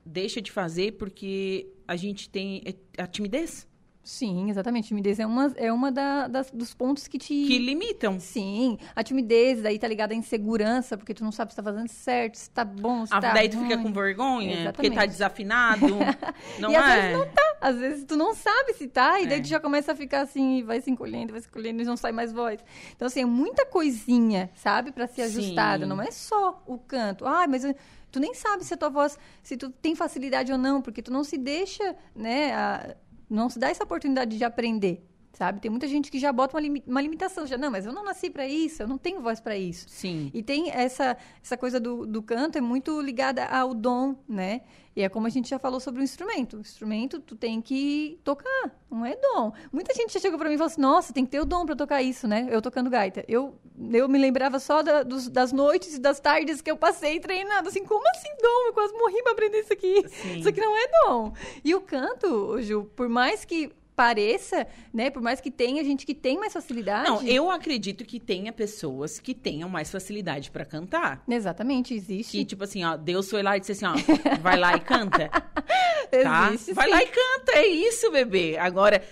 [0.04, 3.68] deixa de fazer porque a gente tem é, a timidez
[4.02, 4.88] Sim, exatamente.
[4.88, 7.28] Timidez é uma, é uma da- das, dos pontos que te...
[7.46, 8.18] que limitam.
[8.18, 11.86] Sim, a timidez daí tá ligada à insegurança, porque tu não sabe se tá fazendo
[11.88, 14.94] certo, se tá bom, se Ah, tá daí tu fica com vergonha, porque Exatamente.
[14.94, 15.86] tá desafinado.
[16.58, 16.96] não E às é?
[17.02, 17.42] vezes não tá.
[17.60, 19.42] Às vezes tu não sabe se tá, e daí É.
[19.42, 22.10] tu já começa a ficar assim, vai se encolhendo, vai se encolhendo e não sai
[22.10, 22.58] mais voz.
[22.96, 25.84] Então, assim, é muita coisinha, sabe, pra ser ajustada.
[25.84, 27.26] Não é só o canto.
[27.26, 27.74] Ai, mas eu-
[28.10, 31.12] tu nem sabe se a tua voz, se tu tem facilidade ou não, porque tu
[31.12, 32.96] não se deixa, né, a-
[33.30, 35.09] não se dá essa oportunidade de aprender.
[35.32, 35.60] Sabe?
[35.60, 38.04] Tem muita gente que já bota uma, limi- uma limitação, já, não, mas eu não
[38.04, 39.86] nasci pra isso, eu não tenho voz pra isso.
[39.88, 40.30] Sim.
[40.34, 44.62] E tem essa, essa coisa do, do canto, é muito ligada ao dom, né?
[44.94, 46.56] E é como a gente já falou sobre o instrumento.
[46.56, 49.52] O instrumento, tu tem que tocar, não é dom.
[49.72, 51.64] Muita gente já chegou pra mim e falou assim, nossa, tem que ter o dom
[51.64, 52.48] pra tocar isso, né?
[52.50, 53.24] Eu tocando gaita.
[53.28, 53.54] Eu,
[53.92, 57.68] eu me lembrava só da- dos- das noites e das tardes que eu passei treinando.
[57.68, 58.66] Assim, como assim dom?
[58.66, 60.04] Eu quase morri pra aprender isso aqui.
[60.08, 60.38] Sim.
[60.40, 61.32] Isso aqui não é dom.
[61.64, 65.10] E o canto, Ju, por mais que pareça, né?
[65.10, 67.06] Por mais que tenha gente que tem mais facilidade.
[67.06, 71.22] Não, eu acredito que tenha pessoas que tenham mais facilidade pra cantar.
[71.28, 72.38] Exatamente, existe.
[72.38, 73.92] Que, tipo assim, ó, Deus foi lá e disse assim, ó,
[74.40, 75.28] vai lá e canta.
[76.24, 76.48] tá?
[76.48, 76.92] Existe, Vai sim.
[76.92, 78.56] lá e canta, é isso, bebê.
[78.56, 79.02] Agora,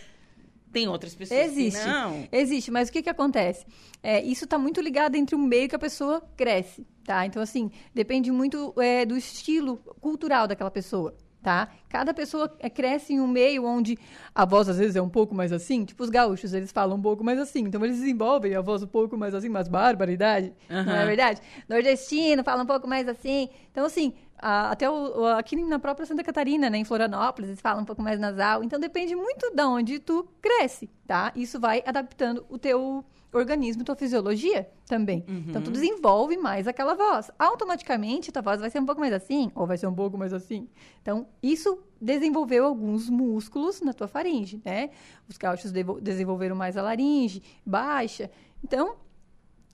[0.72, 1.80] tem outras pessoas Existe.
[1.80, 2.26] que não.
[2.32, 3.66] Existe, mas o que que acontece?
[4.02, 7.26] É, isso está muito ligado entre o meio que a pessoa cresce, tá?
[7.26, 11.14] Então, assim, depende muito é, do estilo cultural daquela pessoa,
[11.48, 11.68] tá?
[11.88, 13.98] Cada pessoa é, cresce em um meio onde
[14.34, 15.82] a voz, às vezes, é um pouco mais assim.
[15.86, 17.60] Tipo, os gaúchos, eles falam um pouco mais assim.
[17.60, 20.52] Então, eles desenvolvem a voz um pouco mais assim, mais barbaridade.
[20.68, 21.40] Não é verdade?
[21.66, 23.48] Nordestino fala um pouco mais assim.
[23.72, 27.82] Então, assim, a- até o- aqui na própria Santa Catarina, né, em Florianópolis, eles falam
[27.82, 28.62] um pouco mais nasal.
[28.62, 31.32] Então, depende muito de onde tu cresce, tá?
[31.34, 35.24] Isso vai adaptando o teu organismo, tua fisiologia também.
[35.48, 37.30] Então, tu desenvolve mais aquela voz.
[37.38, 40.32] Automaticamente, tua voz vai ser um pouco mais assim, ou vai ser um pouco mais
[40.32, 40.68] assim.
[41.02, 44.90] Então, isso desenvolveu alguns músculos na tua faringe, né?
[45.28, 48.30] Os devo- desenvolveram mais a laringe, baixa.
[48.64, 48.96] Então,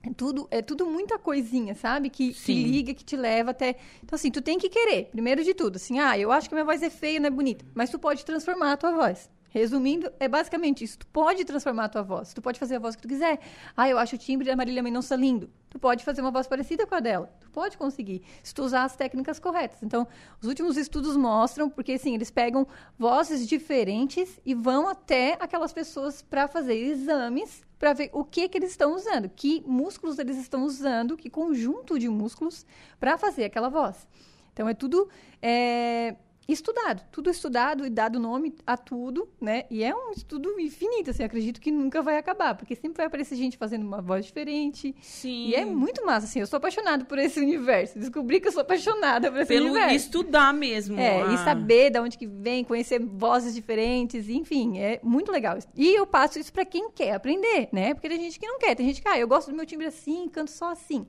[0.02, 2.10] é tudo, é tudo muita coisinha, sabe?
[2.10, 2.62] Que, Sim.
[2.62, 3.76] liga, que te leva até.
[4.02, 5.76] Então, assim, tu tem que querer, primeiro de tudo.
[5.76, 7.64] Assim, ah, eu acho que minha voz é feia, não é bonita.
[7.74, 9.30] Mas tu pode transformar a tua voz.
[9.54, 10.98] Resumindo, é basicamente isso.
[10.98, 12.34] Tu pode transformar a tua voz.
[12.34, 13.38] Tu pode fazer a voz que tu quiser.
[13.76, 15.48] Ah, eu acho o timbre da Marília Mendonça lindo.
[15.70, 17.32] Tu pode fazer uma voz parecida com a dela.
[17.38, 19.80] Tu pode conseguir, se tu usar as técnicas corretas.
[19.80, 20.08] Então,
[20.42, 22.66] os últimos estudos mostram, porque assim, eles pegam
[22.98, 28.58] vozes diferentes e vão até aquelas pessoas para fazer exames para ver o que que
[28.58, 32.66] eles estão usando, que músculos eles estão usando, que conjunto de músculos
[32.98, 34.04] para fazer aquela voz.
[34.52, 35.08] Então, é tudo
[35.40, 36.16] é,
[36.48, 39.64] estudado, tudo estudado e dado nome a tudo, né?
[39.70, 43.36] E é um estudo infinito, assim, acredito que nunca vai acabar, porque sempre vai aparecer
[43.36, 44.94] gente fazendo uma voz diferente.
[45.00, 45.48] Sim.
[45.48, 47.98] E é muito massa, assim, eu sou apaixonada por esse universo.
[47.98, 49.94] Descobri que eu sou apaixonada por esse Pelo universo.
[49.96, 50.98] estudar mesmo.
[50.98, 51.32] É, ah.
[51.32, 55.58] e saber de onde que vem, conhecer vozes diferentes, enfim, é muito legal.
[55.74, 57.94] E eu passo isso pra quem quer aprender, né?
[57.94, 59.86] Porque tem gente que não quer, tem gente que, ah, eu gosto do meu timbre
[59.86, 61.06] assim, canto só assim.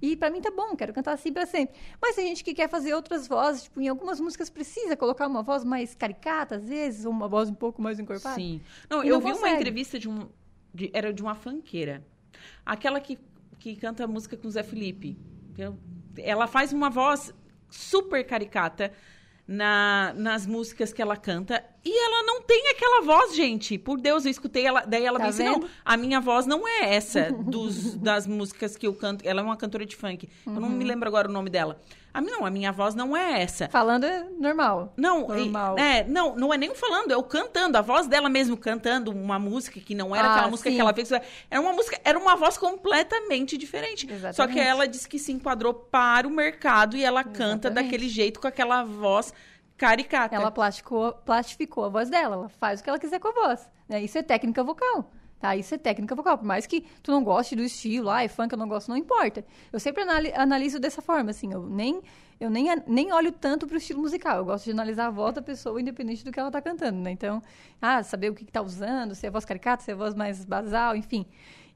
[0.00, 1.74] E pra mim tá bom, quero cantar assim pra sempre.
[2.00, 5.42] Mas tem gente que quer fazer outras vozes, tipo, em algumas músicas precisa colocar uma
[5.42, 8.34] voz mais caricata, às vezes, ou uma voz um pouco mais encorpada.
[8.34, 8.60] Sim.
[8.90, 9.56] Não, E eu não vi uma consegue.
[9.56, 10.28] entrevista de um.
[10.74, 12.04] de- era de uma fanqueira.
[12.64, 13.18] Aquela que,
[13.58, 15.16] que canta música com o Zé Felipe.
[16.18, 17.32] Ela faz uma voz
[17.70, 18.92] super caricata
[19.48, 21.64] na, nas músicas que ela canta.
[21.88, 23.78] E ela não tem aquela voz, gente.
[23.78, 24.80] Por Deus, eu escutei ela.
[24.84, 25.70] Daí ela Tá disse: não, vendo?
[25.84, 29.24] a minha voz não é essa dos, das músicas que eu canto.
[29.24, 30.28] Ela é uma cantora de funk.
[30.44, 30.74] Eu não Uhum.
[30.74, 31.80] me lembro agora o nome dela.
[32.12, 33.68] A, mim- não, a minha voz não é essa.
[33.68, 34.92] Falando é normal.
[34.96, 35.78] Não, Normal.
[35.78, 39.10] é, não, não é nem o falando, é o cantando, a voz dela mesmo cantando
[39.12, 40.76] uma música que não era Ah, aquela música sim.
[40.76, 44.06] que ela fez, era uma música, era uma voz completamente diferente.
[44.08, 44.54] Só Exatamente.
[44.54, 47.74] que ela disse que se enquadrou para o mercado e ela canta Exatamente.
[47.84, 49.34] daquele jeito com aquela voz
[49.76, 50.34] caricata.
[50.34, 53.68] Ela plasticou, plastificou a voz dela, ela faz o que ela quiser com a voz.
[53.88, 54.02] Né?
[54.02, 55.10] Isso é técnica vocal.
[55.38, 56.38] Tá, isso é técnica vocal.
[56.38, 58.96] Por mais que tu não goste do estilo, ah, é funk, eu não gosto, não
[58.96, 59.44] importa.
[59.70, 62.00] Eu sempre anali- analiso dessa forma, assim, eu nem,
[62.40, 64.38] eu nem, nem olho tanto pro estilo musical.
[64.38, 67.10] Eu gosto de analisar a voz da pessoa, independente do que ela tá cantando, né?
[67.10, 67.42] Então,
[67.82, 70.42] ah, saber o que, que tá usando, se é voz caricata, se é voz mais
[70.42, 71.26] basal, enfim.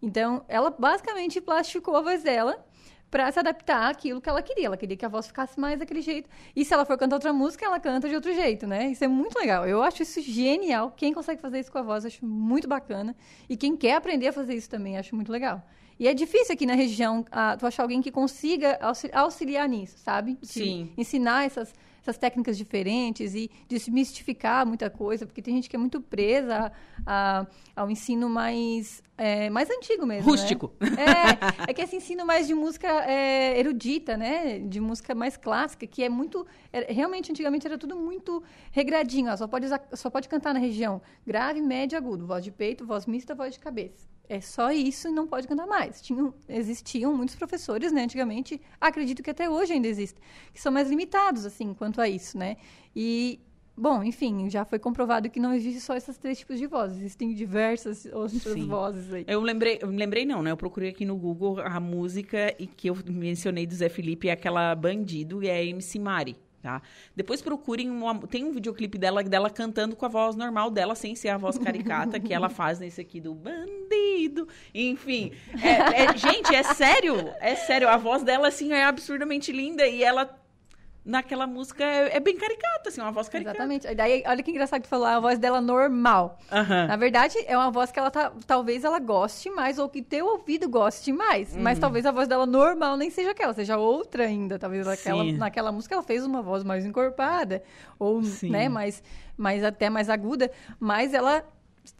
[0.00, 2.64] Então, ela basicamente plastificou a voz dela
[3.10, 4.66] pra se adaptar àquilo que ela queria.
[4.66, 6.28] Ela queria que a voz ficasse mais daquele jeito.
[6.54, 8.88] E se ela for cantar outra música, ela canta de outro jeito, né?
[8.90, 9.66] Isso é muito legal.
[9.66, 10.92] Eu acho isso genial.
[10.96, 13.16] Quem consegue fazer isso com a voz, acho muito bacana.
[13.48, 15.62] E quem quer aprender a fazer isso também, acho muito legal.
[15.98, 19.98] E é difícil aqui na região ah, tu achar alguém que consiga auxi- auxiliar nisso,
[19.98, 20.38] sabe?
[20.40, 20.90] De Sim.
[20.96, 26.00] Ensinar essas, essas técnicas diferentes e desmistificar muita coisa, porque tem gente que é muito
[26.00, 26.72] presa
[27.04, 27.46] a- a-
[27.82, 30.24] ao ensino mais, é, mais antigo mesmo.
[30.24, 30.30] né?
[30.30, 30.72] Rústico.
[30.80, 34.58] É, é que esse ensino mais de música é, erudita, né?
[34.58, 36.46] De música mais clássica, que é muito.
[36.72, 39.30] é- realmente, antigamente era tudo muito regradinho.
[39.30, 42.26] Ó, só, pode usar- só pode cantar na região grave, médio e agudo.
[42.26, 44.08] Voz de peito, voz mista, voz de cabeça.
[44.28, 46.00] É só isso e não pode cantar mais.
[46.00, 48.04] Tinham, existiam muitos professores, né?
[48.04, 50.22] Antigamente, acredito que até hoje ainda existem,
[50.54, 52.56] que são mais limitados, assim, quanto a isso, né?
[52.94, 53.40] E.
[53.80, 56.98] Bom, enfim, já foi comprovado que não existe só esses três tipos de vozes.
[56.98, 58.66] Existem diversas outras Sim.
[58.66, 59.24] vozes aí.
[59.26, 60.50] Eu lembrei, eu lembrei não, né?
[60.50, 64.32] Eu procurei aqui no Google a música e que eu mencionei do Zé Felipe é
[64.32, 66.82] aquela Bandido e é a MC Mari, tá?
[67.16, 71.14] Depois procurem, uma- tem um videoclipe dela, dela cantando com a voz normal dela, sem
[71.14, 74.46] ser a voz caricata que ela faz nesse aqui do Bandido.
[74.74, 77.88] Enfim, é- é- gente, é sério, é sério.
[77.88, 80.38] A voz dela, assim, é absurdamente linda e ela,
[81.04, 83.56] naquela música, é, é bem caricata, assim, uma voz caricata.
[83.56, 83.86] Exatamente.
[83.86, 86.38] Aí Daí, olha que engraçado que tu falou, a voz dela normal.
[86.52, 86.86] Aham.
[86.86, 90.26] Na verdade, é uma voz que ela tá, talvez ela goste mais, ou que teu
[90.26, 91.56] ouvido goste mais.
[91.56, 91.80] Mas Uhum.
[91.80, 94.58] talvez a voz dela normal nem seja aquela, seja outra ainda.
[94.58, 95.32] Talvez aquela, Sim.
[95.36, 97.62] naquela música ela fez uma voz mais encorpada,
[97.98, 98.50] ou Sim.
[98.50, 99.02] né, mais,
[99.36, 101.44] mais até mais aguda, mas ela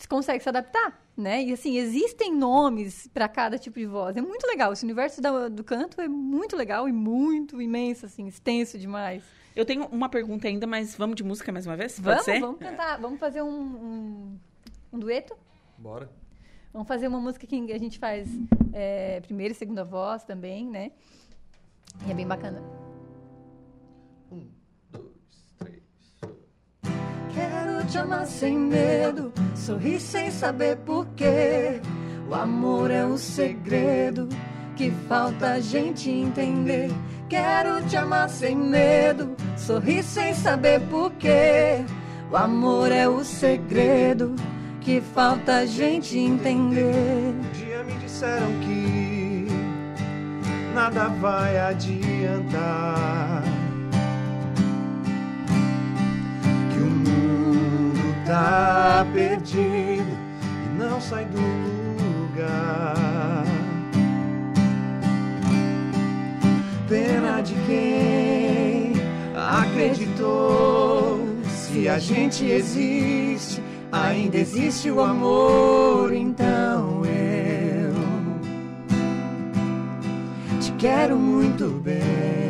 [0.09, 1.43] consegue se adaptar, né?
[1.43, 4.17] E assim, existem nomes para cada tipo de voz.
[4.17, 4.73] É muito legal.
[4.73, 9.23] Esse universo da- do canto é muito legal e muito imenso, assim, extenso demais.
[9.55, 11.95] Eu tenho uma pergunta ainda, mas vamos de música mais uma vez?
[11.95, 12.41] Pode Vamos, ser?
[12.41, 14.39] vamos cantar, vamos fazer um, um,
[14.93, 15.37] um dueto?
[15.77, 16.09] Bora.
[16.73, 18.29] Vamos fazer uma música que a gente faz
[18.73, 20.93] é, primeira e segunda voz também, né?
[22.07, 22.63] E é bem bacana.
[27.91, 31.81] Te amar sem medo, sorrir sem saber porquê.
[32.29, 34.29] O amor é o segredo
[34.77, 36.89] que falta a gente entender.
[37.29, 41.85] Quero te amar sem medo, sorrir sem saber porquê.
[42.31, 44.37] O amor é o segredo
[44.81, 47.35] que falta a gente entender.
[47.35, 49.49] Um dia me disseram que
[50.73, 53.50] nada vai adiantar.
[58.31, 60.17] Tá perdido
[60.65, 61.41] e não sai do
[62.31, 63.45] lugar.
[66.89, 68.93] Pena de quem
[69.35, 71.29] acreditou.
[71.49, 77.95] Se a gente existe, ainda existe o amor, então eu
[80.61, 82.50] te quero muito bem.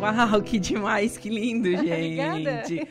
[0.00, 2.64] Uau, que demais, que lindo, Obrigada.
[2.66, 2.88] gente.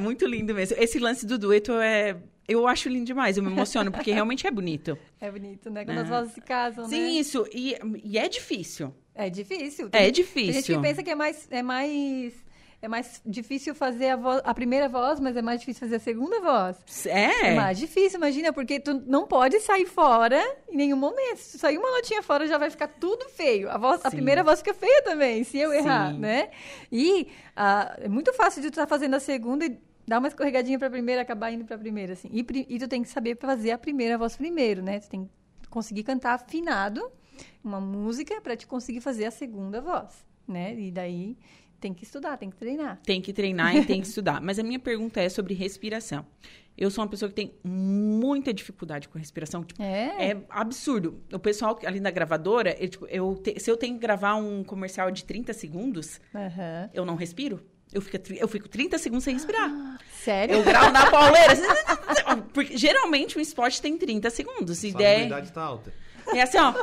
[0.00, 0.76] Muito lindo mesmo.
[0.78, 2.16] Esse lance do dueto é.
[2.46, 4.96] Eu acho lindo demais, eu me emociono, porque realmente é bonito.
[5.20, 5.84] É bonito, né?
[5.84, 6.02] Quando Ah.
[6.02, 7.10] as vozes se casam, Sim, né?
[7.10, 7.44] isso.
[7.52, 7.74] E,
[8.04, 8.94] e é difícil.
[9.14, 9.88] É difícil.
[9.88, 10.52] É Tem difícil.
[10.54, 12.32] gente que pensa que é mais, é mais,
[12.80, 16.00] é mais difícil fazer a, voz, a primeira voz, mas é mais difícil fazer a
[16.00, 16.76] segunda voz.
[17.06, 17.54] É É.
[17.54, 21.38] mais difícil, imagina, porque tu não pode sair fora em nenhum momento.
[21.38, 23.68] Se tu sair uma notinha fora, já vai ficar tudo feio.
[23.68, 26.18] A, voz, a primeira voz fica feia também, se eu errar, Sim.
[26.20, 26.50] né?
[26.92, 30.78] E ah, é muito fácil de tu estar fazendo a segunda e dar uma escorregadinha
[30.78, 32.28] pra primeira, acabar indo pra primeira, assim.
[32.32, 35.00] E, e tu tem que saber fazer a primeira voz primeiro, né?
[35.00, 35.24] Tu tem
[35.62, 37.10] que conseguir cantar afinado
[37.62, 40.74] uma música pra te conseguir fazer a segunda voz, né?
[40.78, 41.36] E daí
[41.80, 42.98] tem que estudar, tem que treinar.
[43.04, 44.40] Tem que treinar e tem que estudar.
[44.40, 46.24] Mas a minha pergunta é sobre respiração.
[46.76, 49.64] Eu sou uma pessoa que tem muita dificuldade com respiração.
[49.64, 50.30] Tipo, É.
[50.32, 51.20] É absurdo.
[51.32, 54.62] O pessoal ali da gravadora, eu, tipo, eu te- se eu tenho que gravar um
[54.62, 56.88] comercial de 30 segundos, Aham.
[56.94, 57.60] eu não respiro.
[57.92, 59.70] Eu fico, eu fico 30 segundos sem respirar.
[60.22, 60.54] Sério?
[60.56, 61.54] Eu gravo na pauleira.
[62.52, 64.84] Porque geralmente o spot tem 30 segundos.
[64.84, 65.92] E Sua habilidade tá alta.
[66.34, 66.74] é assim, ó.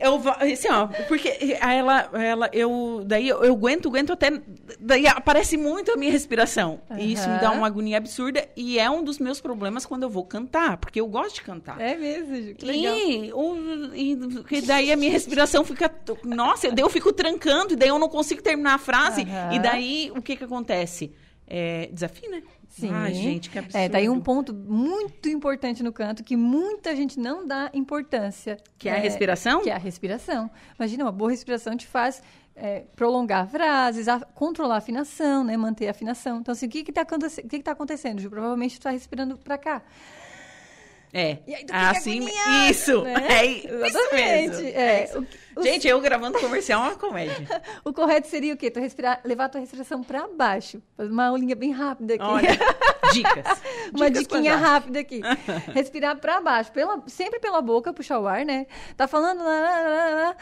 [0.00, 0.20] Eu
[0.52, 4.30] assim, ó, porque ela, ela, eu, daí eu, eu aguento, aguento até,
[4.80, 6.80] daí aparece muito a minha respiração.
[6.96, 10.10] E isso me dá uma agonia absurda e é um dos meus problemas quando eu
[10.10, 11.80] vou cantar, porque eu gosto de cantar.
[11.80, 12.94] É mesmo, que legal.
[12.96, 13.90] E, o-
[14.50, 15.90] e daí a minha respiração fica.
[16.24, 19.22] Nossa, daí eu fico trancando, e daí eu não consigo terminar a frase.
[19.22, 19.52] Aham.
[19.54, 21.12] E daí o que que acontece?
[21.48, 22.42] É, desafina.
[22.68, 22.90] Sim.
[22.92, 23.82] Ai, gente, que absurdo.
[23.82, 28.58] É, tá aí um ponto muito importante no canto que muita gente não dá importância.
[28.78, 29.62] Que é a respiração?
[29.62, 30.50] Que é a respiração.
[30.78, 32.22] Imagina, uma boa respiração te faz
[32.54, 35.56] é, prolongar frases, a- controlar a afinação, né?
[35.56, 36.40] Manter a afinação.
[36.40, 38.28] Então, assim, o que que tá, aconte- o que que tá acontecendo, Ju?
[38.28, 39.82] Provavelmente tu tá respirando pra cá.
[41.12, 41.38] É.
[41.46, 43.02] E aí tu fica assim, agoniado, isso.
[43.02, 43.14] né?
[43.28, 44.66] É isso mesmo.
[44.68, 45.04] É.
[45.04, 45.18] isso.
[45.56, 47.62] O- o- Gente, eu gravando comercial é uma comédia.
[47.84, 48.70] O correto seria o quê?
[48.70, 50.82] Tu respirar, levar a tua respiração pra baixo.
[50.96, 52.24] Fazer uma aulinha bem rápida aqui.
[52.24, 52.48] Olha,
[53.12, 53.60] dicas.
[53.94, 55.20] Uma Dicas diquinha rápida aqui.
[55.74, 58.66] Respirar pra baixo, pela- sempre pela boca, puxar o ar, né?
[58.96, 59.42] Tá falando.
[59.42, 60.36] lá, lá, lá, lá,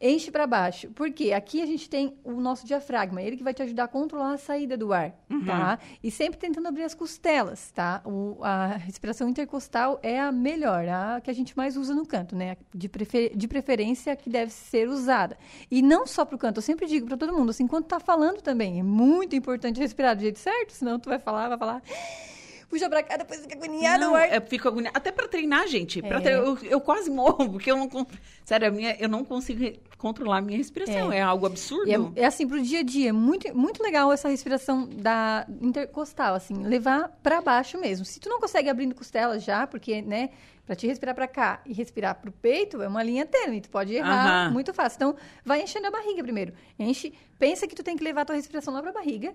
[0.00, 0.88] enche pra baixo.
[0.90, 1.32] Por quê?
[1.32, 4.38] Aqui a gente tem o nosso diafragma, ele que vai te ajudar a controlar a
[4.38, 5.12] saída do ar,
[5.46, 5.78] tá?
[6.02, 8.00] E sempre tentando abrir as costelas, tá?
[8.04, 12.34] O- a respiração intercostal é a melhor, a que a gente mais usa no canto,
[12.34, 12.56] né?
[12.74, 15.36] De, prefer- de preferência, a que deve ser usada.
[15.70, 18.40] E não só pro canto, eu sempre digo pra todo mundo, assim, enquanto tá falando
[18.40, 21.82] também, é muito importante respirar do jeito certo, senão tu vai falar, vai falar
[22.70, 23.98] puxa pra cá, depois fica agoniada.
[23.98, 24.96] Não, o eu fico agoniada.
[24.96, 26.00] Até pra treinar, gente.
[26.00, 26.20] Pra É.
[26.20, 27.90] tre- eu, eu quase morro, porque eu não...
[28.44, 31.12] Sério, a minha, eu não consigo controlar a minha respiração.
[31.12, 31.22] É, É.
[31.22, 32.14] algo absurdo.
[32.16, 36.34] É, é assim, pro dia a dia, é muito, muito legal essa respiração da intercostal,
[36.34, 38.04] assim, levar pra baixo mesmo.
[38.04, 40.30] Se tu não consegue abrindo costelas já, porque, né,
[40.64, 43.92] pra te respirar pra cá e respirar pro peito, é uma linha tênue, tu pode
[43.94, 44.52] errar Aham.
[44.52, 44.96] muito fácil.
[44.96, 46.52] Então, vai enchendo a barriga primeiro.
[46.78, 49.34] Enche, pensa que tu tem que levar a tua respiração lá pra barriga.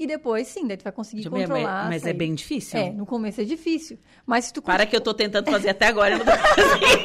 [0.00, 1.86] E depois, sim, daí tu vai conseguir Deixa controlar.
[1.86, 2.80] mas, é bem difícil.
[2.80, 3.98] É, no começo é difícil.
[4.24, 7.04] Mas se tu Para que eu tô tentando fazer até agora, eu não tô conseguindo.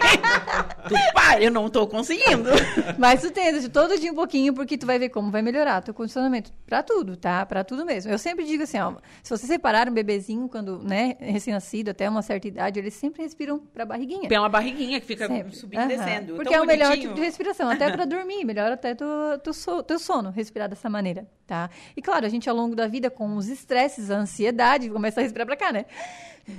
[0.87, 0.95] tu
[1.41, 2.49] eu não tô conseguindo.
[2.97, 5.93] Mas tu tenta todo dia um pouquinho, porque tu vai ver como vai melhorar teu
[5.93, 6.51] condicionamento.
[6.65, 7.45] Pra tudo, tá?
[7.45, 8.11] Pra tudo mesmo.
[8.11, 12.21] Eu sempre digo assim, ó, se você separar um bebezinho quando, né, recém-nascido, até uma
[12.21, 14.29] certa idade, eles sempre respiram pra barriguinha.
[14.29, 15.55] Pela barriguinha que fica Sempre.
[15.55, 15.87] subindo e Aham.
[15.87, 16.35] descendo.
[16.35, 17.09] Porque Tão é o melhor bonitinho.
[17.09, 19.07] tipo de respiração, até pra dormir, melhora até teu,
[19.43, 21.69] teu, so- teu sono, respirar dessa maneira, tá?
[21.97, 25.23] E claro, a gente ao longo da vida, com os estresses, a ansiedade, começa a
[25.23, 25.85] respirar pra cá, né?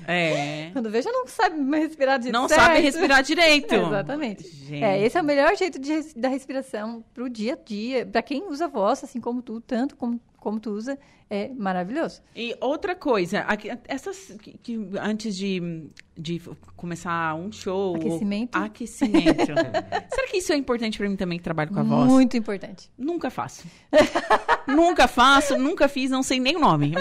[0.07, 0.71] É.
[0.75, 3.75] Quando vê, já não sabe respirar de Não sabe respirar direito.
[3.75, 4.49] Exatamente.
[4.49, 4.83] Gente.
[4.83, 8.07] É, esse é o melhor jeito de da respiração pro dia a dia.
[8.07, 10.97] Pra quem usa voz, assim como tu, tanto como, como tu usa,
[11.29, 12.23] é maravilhoso.
[12.37, 16.41] E outra coisa, aqui- essas que, que antes de, de
[16.77, 17.91] começar um show.
[17.91, 18.55] ou- Aquecimento.
[18.57, 19.45] Aquecimento.
[20.15, 22.09] Será que isso é importante pra mim também que trabalho com a voz?
[22.13, 22.89] Muito importante.
[22.97, 23.67] Nunca faço.
[24.69, 26.93] nunca faço, nunca fiz, não sei nem o nome.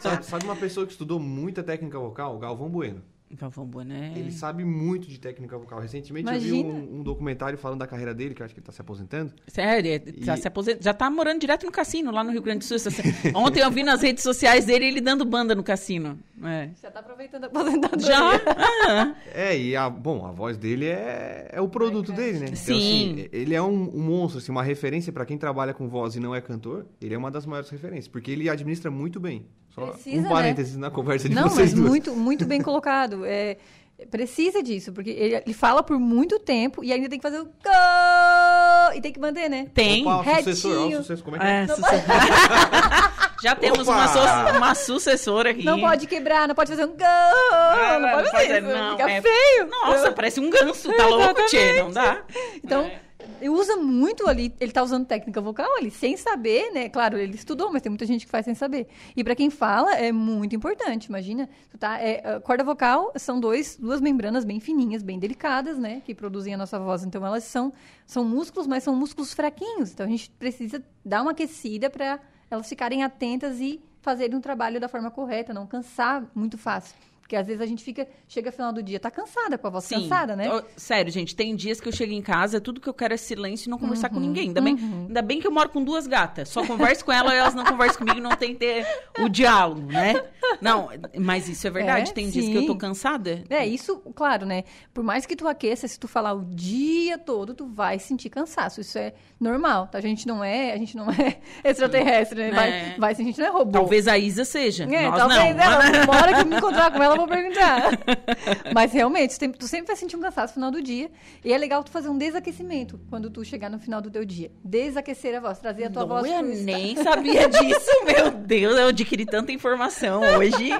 [0.00, 2.34] Sabe, sabe uma pessoa que estudou muita técnica vocal?
[2.34, 3.02] O Galvão Bueno.
[3.36, 4.12] Galvão Bueno, é...
[4.16, 5.80] Ele sabe muito de técnica vocal.
[5.80, 6.68] Recentemente eu vi Imagina.
[6.74, 9.32] um, um documentário falando da carreira dele, que eu acho que ele tá se aposentando.
[9.46, 12.42] Sério, ele tá E- se aposent- já tá morando direto no cassino, lá no Rio
[12.42, 12.78] Grande do Sul.
[13.34, 16.18] Ontem eu vi nas redes sociais dele ele dando banda no cassino.
[16.42, 16.70] É.
[16.80, 18.06] Já tá aproveitando a aposentadoria.
[18.06, 19.16] Já?
[19.34, 22.44] É, e a, bom, a voz dele é, é o produto dele, né?
[22.46, 22.72] Então, Sim.
[23.14, 26.20] assim, ele é um, um monstro, assim, uma referência pra quem trabalha com voz e
[26.20, 26.86] não é cantor.
[27.00, 29.46] Ele é uma das maiores referências, porque ele administra muito bem.
[29.78, 30.28] Só Precisa, um né?
[30.28, 31.88] parênteses na conversa de Não, vocês mas duas.
[31.88, 33.24] muito, muito bem colocado.
[34.00, 37.40] É, precisa disso, porque ele, ele fala por muito tempo e ainda tem que fazer
[37.40, 39.66] o go e tem que manter, né?
[39.74, 40.06] Tem.
[40.06, 41.62] Opa, sucessor, sucessor, como é que é?
[41.62, 41.82] É, suce-
[43.42, 45.64] Já temos uma, su- uma sucessora aqui.
[45.64, 49.20] Não pode quebrar, não pode fazer um go, Ah, não, pode fazer não, fica é-
[49.22, 49.66] feio.
[49.68, 51.82] Nossa, parece um ganso, tá louco, tchê?
[51.82, 52.22] Não dá?
[52.62, 53.00] Então, É.
[53.40, 56.88] ele usa muito ali, ele tá usando técnica vocal ali, sem saber, né?
[56.88, 58.88] Claro, ele estudou, mas tem muita gente que faz sem saber.
[59.16, 61.48] E pra quem fala, é muito importante, imagina.
[61.70, 66.02] Tu tá, é, corda vocal são dois, duas membranas bem fininhas, bem delicadas, né?
[66.04, 67.04] Que produzem a nossa voz.
[67.04, 67.72] Então, elas são,
[68.06, 69.92] são músculos, mas são músculos fraquinhos.
[69.92, 72.20] Então, a gente precisa dar uma aquecida pra
[72.50, 76.96] elas ficarem atentas e fazerem um trabalho da forma correta, não cansar muito fácil.
[77.28, 79.70] Porque às vezes a gente fica, chega no final do dia, tá cansada, com a
[79.70, 80.48] voz cansada, né?
[80.50, 83.18] Ó, Sério, gente, tem dias que eu chego em casa, tudo que eu quero é
[83.18, 84.48] silêncio e não conversar Uhum, com ninguém.
[84.48, 86.48] Ainda, bem, ainda bem que eu moro com duas gatas.
[86.48, 88.86] Só converso com elas e elas não conversam comigo, não tem que ter
[89.18, 90.14] o diálogo, né?
[90.58, 90.88] Não,
[91.20, 92.12] mas isso é verdade.
[92.12, 92.78] É, tem dias que eu tô sim.
[92.78, 93.44] cansada.
[93.50, 94.64] É, isso, claro, né?
[94.94, 98.80] Por mais que tu aqueça, se tu falar o dia todo, tu vai sentir cansaço.
[98.80, 99.98] Isso é normal, tá?
[99.98, 102.50] A gente não é, a gente não é extraterrestre, né?
[102.50, 102.94] Vai, É.
[102.98, 103.72] vai, a gente não é robô.
[103.72, 104.84] Talvez a Isa seja.
[104.84, 105.62] É, Nós talvez não.
[105.62, 107.90] ela, uma hora que eu me encontrar com ela, eu vou perguntar.
[108.74, 111.10] Mas realmente, tu, sempre vai sentir um cansaço no final do dia.
[111.44, 114.50] E é legal tu fazer um desaquecimento quando tu chegar no final do teu dia.
[114.64, 118.76] Desaquecer a voz, trazer a tua Não, voz eu nem sabia disso, meu Deus.
[118.76, 120.70] Eu adquiri tanta informação hoje.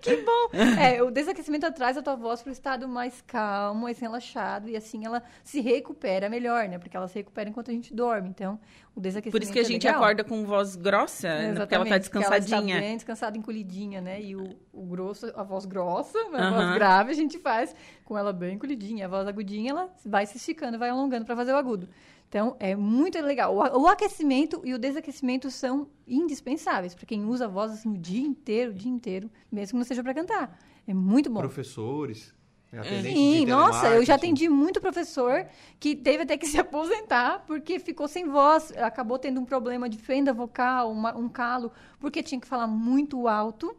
[0.00, 0.50] Que bom!
[0.80, 4.76] É, o desaquecimento traz a tua voz para o estado mais calmo, mais relaxado, e
[4.76, 6.78] assim ela se recupera melhor, né?
[6.78, 8.28] Porque ela se recupera enquanto a gente dorme.
[8.28, 8.60] Então,
[8.94, 10.00] o desaquecimento Por isso que a é gente legal.
[10.00, 11.54] acorda com voz grossa, né?
[11.54, 12.80] porque ela tá Exatamente, porque ela está descansadinha.
[12.80, 14.22] bem descansada, encolhidinha, né?
[14.22, 18.32] E o, o grosso, a voz grossa, a voz grave, a gente faz com ela
[18.32, 19.06] bem encolhidinha.
[19.06, 21.88] A voz agudinha, ela vai se esticando, vai alongando para fazer o agudo.
[22.28, 23.54] Então, é muito legal.
[23.54, 27.98] O, o aquecimento e o desaquecimento são indispensáveis para quem usa a voz assim o
[27.98, 30.58] dia inteiro, o dia inteiro, mesmo que não seja para cantar.
[30.86, 31.40] É muito bom.
[31.40, 32.32] Professores,
[33.14, 35.46] Sim, nossa, eu já atendi muito professor
[35.80, 39.96] que teve até que se aposentar porque ficou sem voz, acabou tendo um problema de
[39.98, 43.74] fenda vocal, uma- um calo, porque tinha que falar muito alto.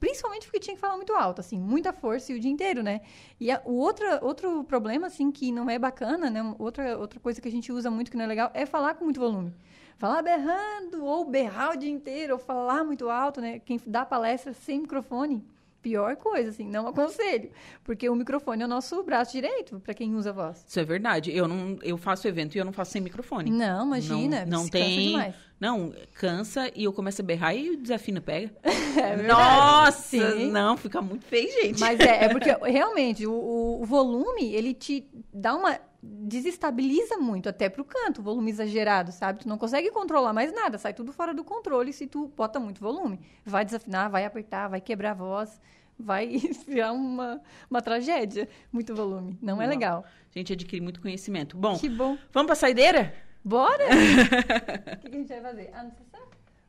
[0.00, 3.02] Principalmente porque tinha que falar muito alto, assim, muita força e o dia inteiro, né?
[3.38, 6.42] E a- o outra, outro problema, assim, que não é bacana, né?
[6.58, 9.04] Outra, outra coisa que a gente usa muito que não é legal é falar com
[9.04, 9.52] muito volume.
[9.98, 13.58] Falar berrando, ou berrar o dia inteiro, ou falar muito alto, né?
[13.58, 15.44] Quem dá palestra sem microfone,
[15.82, 17.50] pior coisa, assim, não aconselho.
[17.84, 20.64] Porque o microfone é o nosso braço direito, para quem usa a voz.
[20.66, 21.34] Isso é verdade.
[21.34, 23.50] Eu não, eu faço evento e eu não faço sem microfone.
[23.50, 25.08] Não, imagina, Não, não tem.
[25.10, 25.34] demais.
[25.58, 28.50] Não, cansa e eu começo a berrar e o desafio pega.
[29.00, 29.16] É.
[29.22, 30.50] Nossa, Sim.
[30.50, 31.78] não, fica muito feio, gente.
[31.80, 37.68] Mas é, é porque realmente o- o volume, ele te dá uma desestabiliza muito até
[37.68, 39.40] pro canto, volume exagerado, sabe?
[39.40, 42.80] Tu não consegue controlar mais nada, sai tudo fora do controle se tu bota muito
[42.80, 43.20] volume.
[43.44, 45.60] Vai desafinar, vai apertar, vai quebrar a voz,
[45.98, 46.26] vai
[46.66, 48.48] virar uma, uma tragédia.
[48.72, 49.38] Muito volume.
[49.42, 49.68] Não é Uau.
[49.68, 50.04] legal.
[50.34, 51.56] A gente adquire muito conhecimento.
[51.56, 52.16] Bom, Que bom.
[52.32, 53.12] vamos pra saideira?
[53.44, 53.84] Bora?
[54.96, 55.70] o que que a gente vai fazer?
[55.74, 56.20] Anunciação?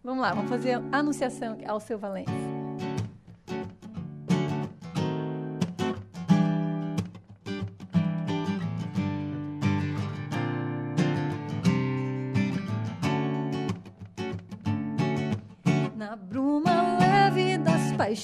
[0.04, 2.61] Vamos lá, vamos fazer a anunciação ao seu Valência.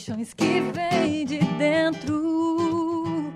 [0.07, 3.33] Paixões que vem de dentro,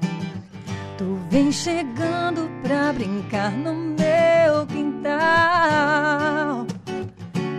[0.98, 6.66] tu vem chegando pra brincar no meu quintal.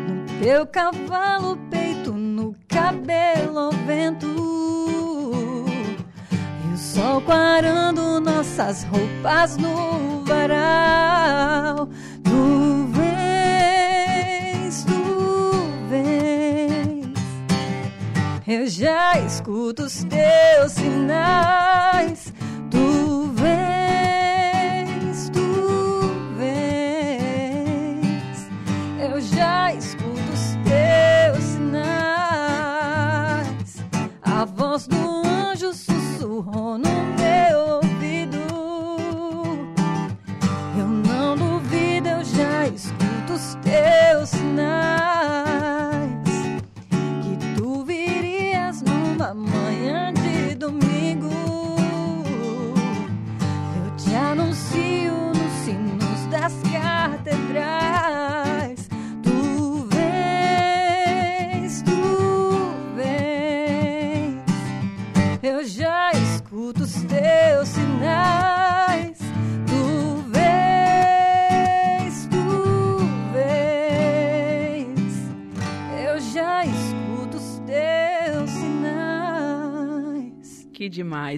[0.07, 4.27] No teu cavalo, peito, no cabelo vento.
[6.65, 11.87] E o sol quarando nossas roupas no varal.
[18.47, 21.52] Eu já escuto os teus sinais.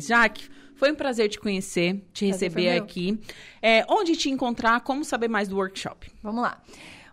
[0.01, 0.07] Demais.
[0.07, 3.19] Jaque, foi um prazer te conhecer, te Prazer receber aqui.
[3.63, 6.11] É, onde te encontrar, como saber mais do workshop?
[6.23, 6.61] Vamos lá.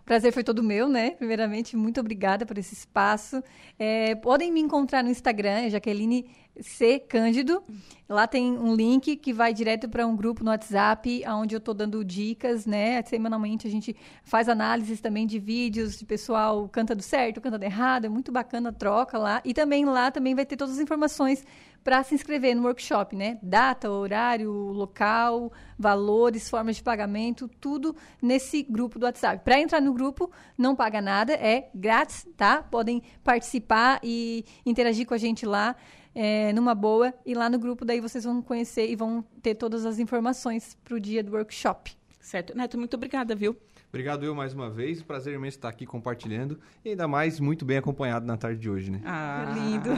[0.00, 1.12] O prazer foi todo meu, né?
[1.12, 3.40] Primeiramente, muito obrigada por esse espaço.
[3.78, 6.28] É, podem me encontrar no Instagram, é Jaqueline
[6.60, 6.98] C.
[6.98, 7.62] Cândido.
[8.08, 11.72] Lá tem um link que vai direto para um grupo no WhatsApp, onde eu estou
[11.72, 13.00] dando dicas, né?
[13.02, 18.04] Semanalmente a gente faz análises também de vídeos de pessoal cantando certo, cantando errado.
[18.04, 19.40] É muito bacana a troca lá.
[19.44, 21.44] E também lá também vai ter todas as informações
[21.82, 23.38] para se inscrever no workshop, né?
[23.42, 29.44] Data, horário, local, valores, formas de pagamento, tudo nesse grupo do WhatsApp.
[29.44, 32.62] Para entrar no grupo, não paga nada, é grátis, tá?
[32.62, 35.76] Podem participar e interagir com a gente lá.
[36.14, 39.86] é, numa boa, e lá no grupo daí vocês vão conhecer e vão ter todas
[39.86, 41.96] as informações para o dia do workshop.
[42.20, 42.56] Certo?
[42.56, 43.56] Neto, muito obrigada, viu?
[43.92, 45.02] Obrigado eu mais uma vez.
[45.02, 46.58] Prazer imenso estar aqui compartilhando.
[46.82, 49.02] E ainda mais muito bem acompanhado na tarde de hoje, né?
[49.04, 49.90] Ah, lindo.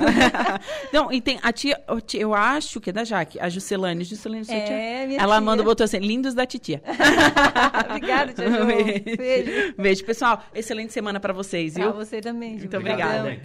[0.92, 4.02] Não, e tem a tia, a tia- eu acho que é da Jaque, a Juscelane.
[4.02, 5.06] Juscelane, sua É, tia?
[5.06, 5.40] minha Ela tia.
[5.40, 6.82] manda, botou assim, lindos da titia.
[7.88, 8.66] Obrigada, tia Jo.
[8.66, 9.74] Beijo.
[9.78, 10.42] Beijo, pessoal.
[10.52, 11.92] Excelente semana pra vocês, Pra viu?
[11.94, 12.54] você também.
[12.54, 12.58] Ju.
[12.62, 13.38] Muito obrigada.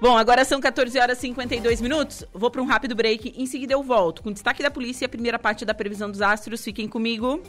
[0.00, 2.24] Bom, agora são 14 horas e 52 minutos.
[2.32, 3.34] Vou para um rápido break.
[3.36, 6.22] Em seguida eu volto com destaque da polícia e a primeira parte da previsão dos
[6.22, 6.62] astros.
[6.62, 7.42] Fiquem comigo.